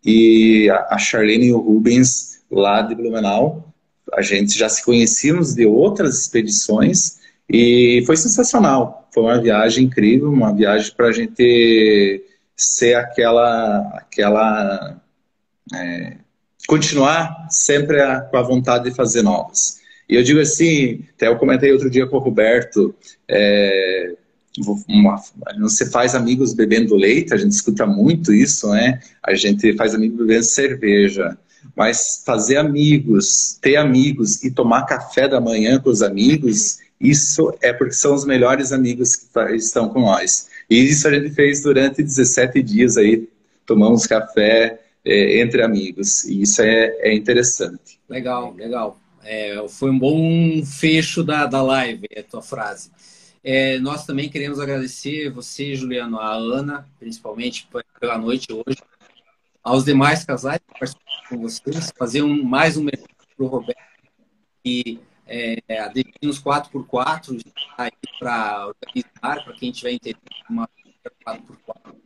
[0.05, 3.73] e a, a Charlene e o Rubens, lá de Blumenau.
[4.13, 7.19] A gente já se conhecíamos de outras expedições
[7.49, 9.09] e foi sensacional.
[9.13, 12.25] Foi uma viagem incrível, uma viagem para a gente
[12.57, 15.01] ser aquela, aquela
[15.75, 16.17] é,
[16.67, 19.82] continuar sempre a, com a vontade de fazer novas.
[20.09, 22.95] E eu digo assim, até eu comentei outro dia com o Roberto,
[23.29, 24.15] é,
[24.89, 25.17] uma,
[25.61, 29.01] você faz amigos bebendo leite, a gente escuta muito isso, né?
[29.23, 31.39] A gente faz amigos bebendo cerveja.
[31.77, 37.73] Mas fazer amigos, ter amigos e tomar café da manhã com os amigos, isso é
[37.73, 40.49] porque são os melhores amigos que estão com nós.
[40.69, 43.29] E isso a gente fez durante 17 dias aí,
[43.65, 47.99] tomamos café é, entre amigos, e isso é, é interessante.
[48.09, 49.01] Legal, legal.
[49.25, 52.91] É, foi um bom fecho da, da live, a tua frase.
[53.45, 57.69] É, nós também queremos agradecer você, Juliano, a Ana, principalmente
[57.99, 58.79] pela noite hoje,
[59.63, 63.81] aos demais casais que participaram com vocês, fazer um, mais um mercado para o Roberto,
[64.65, 67.45] e é, aderir nos 4x4
[67.79, 70.69] aí para organizar, para quem tiver interesse uma
[71.27, 71.97] 4x4.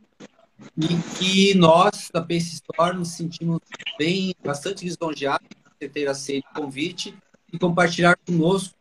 [0.75, 0.87] E
[1.17, 3.59] que nós, da Pace Store, nos sentimos
[3.97, 5.47] bem, bastante lisonjeados
[5.79, 7.15] por ter aceito o convite
[7.51, 8.75] e compartilhar conosco,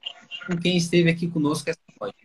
[0.47, 2.17] com quem esteve aqui conosco essa noite.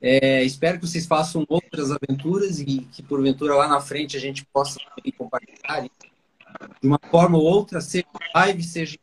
[0.00, 4.44] É, espero que vocês façam outras aventuras e que, porventura, lá na frente a gente
[4.46, 4.80] possa
[5.16, 8.98] compartilhar de uma forma ou outra, seja live, seja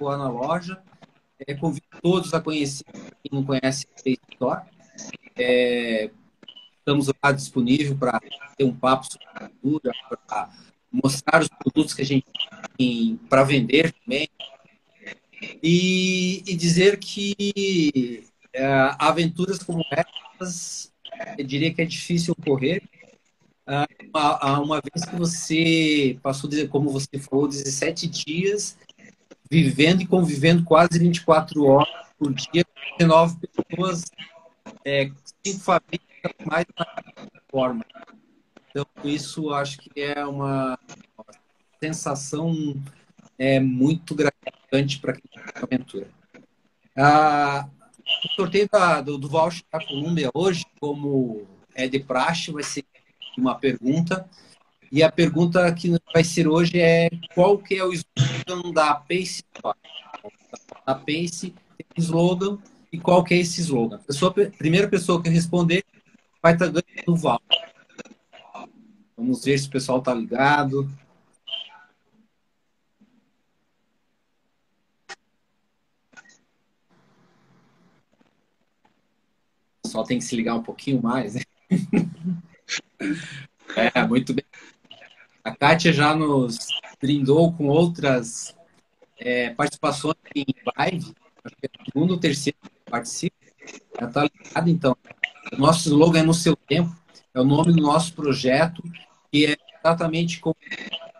[0.00, 0.82] lá na loja.
[1.46, 4.62] É, convido todos a conhecer, quem não conhece a Play Store.
[5.36, 6.10] É,
[6.78, 8.20] estamos lá disponíveis para
[8.56, 10.50] ter um papo sobre a cultura, para
[10.92, 12.26] mostrar os produtos que a gente
[12.76, 14.28] tem para vender também.
[15.62, 20.92] E, e dizer que é, aventuras como essas,
[21.36, 22.82] eu diria que é difícil ocorrer.
[23.66, 28.76] Ah, uma, uma vez que você passou, como você falou, 17 dias
[29.52, 32.64] vivendo e convivendo quase 24 horas por dia,
[32.98, 34.04] 19 pessoas,
[34.82, 35.10] é,
[35.44, 36.86] cinco famílias, mais na
[37.50, 37.84] forma.
[38.72, 40.78] Então, isso acho que é uma,
[41.82, 42.54] sensação
[43.36, 46.08] é, muito gratificante para quem tem aventura.
[46.96, 47.68] Ah,
[48.24, 52.84] o sorteio da, do, do voucher da Colômbia hoje, como é de praxe, vai ser
[53.36, 54.28] uma pergunta.
[54.90, 59.42] E a pergunta que vai ser hoje é qual que é o slogan da Pace
[60.86, 62.58] A Pace tem slogan
[62.92, 63.96] e qual que é esse slogan?
[63.96, 65.84] A pessoa, primeira pessoa que responder
[66.42, 67.71] vai estar ganhando o voucher.
[69.22, 70.90] Vamos ver se o pessoal está ligado.
[79.80, 81.42] pessoal tem que se ligar um pouquinho mais, né?
[83.94, 84.44] é, muito bem.
[85.44, 86.58] A Kátia já nos
[87.00, 88.56] brindou com outras
[89.18, 90.46] é, participações em
[90.76, 91.14] live.
[91.44, 93.36] Acho que é o segundo ou terceiro que participa.
[94.00, 94.96] Já está ligado, então.
[95.52, 96.92] O nosso slogan é no seu tempo.
[97.34, 98.82] É o nome do nosso projeto,
[99.32, 100.54] que é exatamente como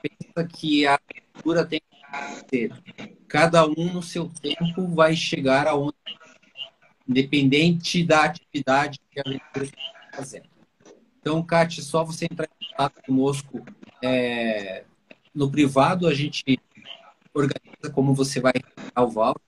[0.02, 0.98] pensa que a
[1.32, 2.72] cultura tem que ser.
[3.26, 5.96] Cada um no seu tempo vai chegar aonde
[7.08, 9.76] independente da atividade que a aventura está
[10.14, 10.48] fazendo.
[11.20, 13.64] Então, Kátia, só você entrar em contato conosco
[14.02, 14.84] é,
[15.34, 16.60] no privado, a gente
[17.32, 18.52] organiza como você vai
[18.94, 19.40] ao voucher.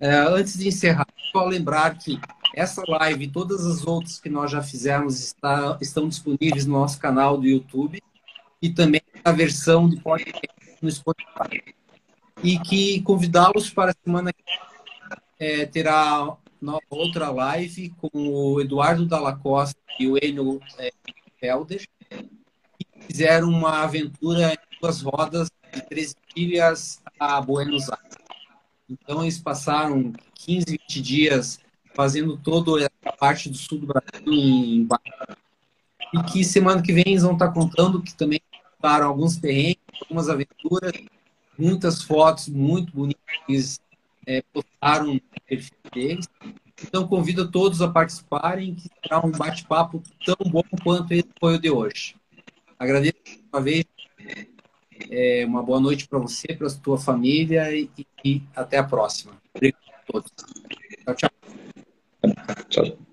[0.00, 2.18] É, antes de encerrar, só lembrar que
[2.54, 6.98] essa live e todas as outras que nós já fizemos está, estão disponíveis no nosso
[6.98, 8.02] canal do YouTube
[8.60, 10.48] e também a versão de podcast
[10.82, 11.74] no Spotify.
[12.42, 14.42] E que convidá-los para a semana que
[15.38, 16.36] é, terá
[16.90, 20.92] outra live com o Eduardo Dalla Costa e o Enio é,
[21.38, 21.86] Felder,
[22.78, 28.16] que fizeram uma aventura em duas rodas de três ilhas a Buenos Aires.
[28.88, 31.60] Então, eles passaram 15, 20 dias
[31.94, 34.88] fazendo toda a parte do sul do Brasil em
[36.14, 38.40] E que semana que vem eles vão estar contando que também
[38.80, 40.92] passaram alguns terrenos, algumas aventuras,
[41.58, 43.80] muitas fotos muito bonitas
[44.26, 46.28] é, postaram no perfil deles.
[46.82, 51.60] Então, convido todos a participarem, que será um bate-papo tão bom quanto esse foi o
[51.60, 52.16] de hoje.
[52.78, 53.16] Agradeço
[53.52, 53.84] uma vez.
[55.10, 57.90] É, uma boa noite para você, para a tua família e,
[58.24, 59.32] e até a próxima.
[59.54, 60.30] Obrigado a todos.
[61.04, 61.39] Tchau, tchau.
[62.70, 63.09] Tchau.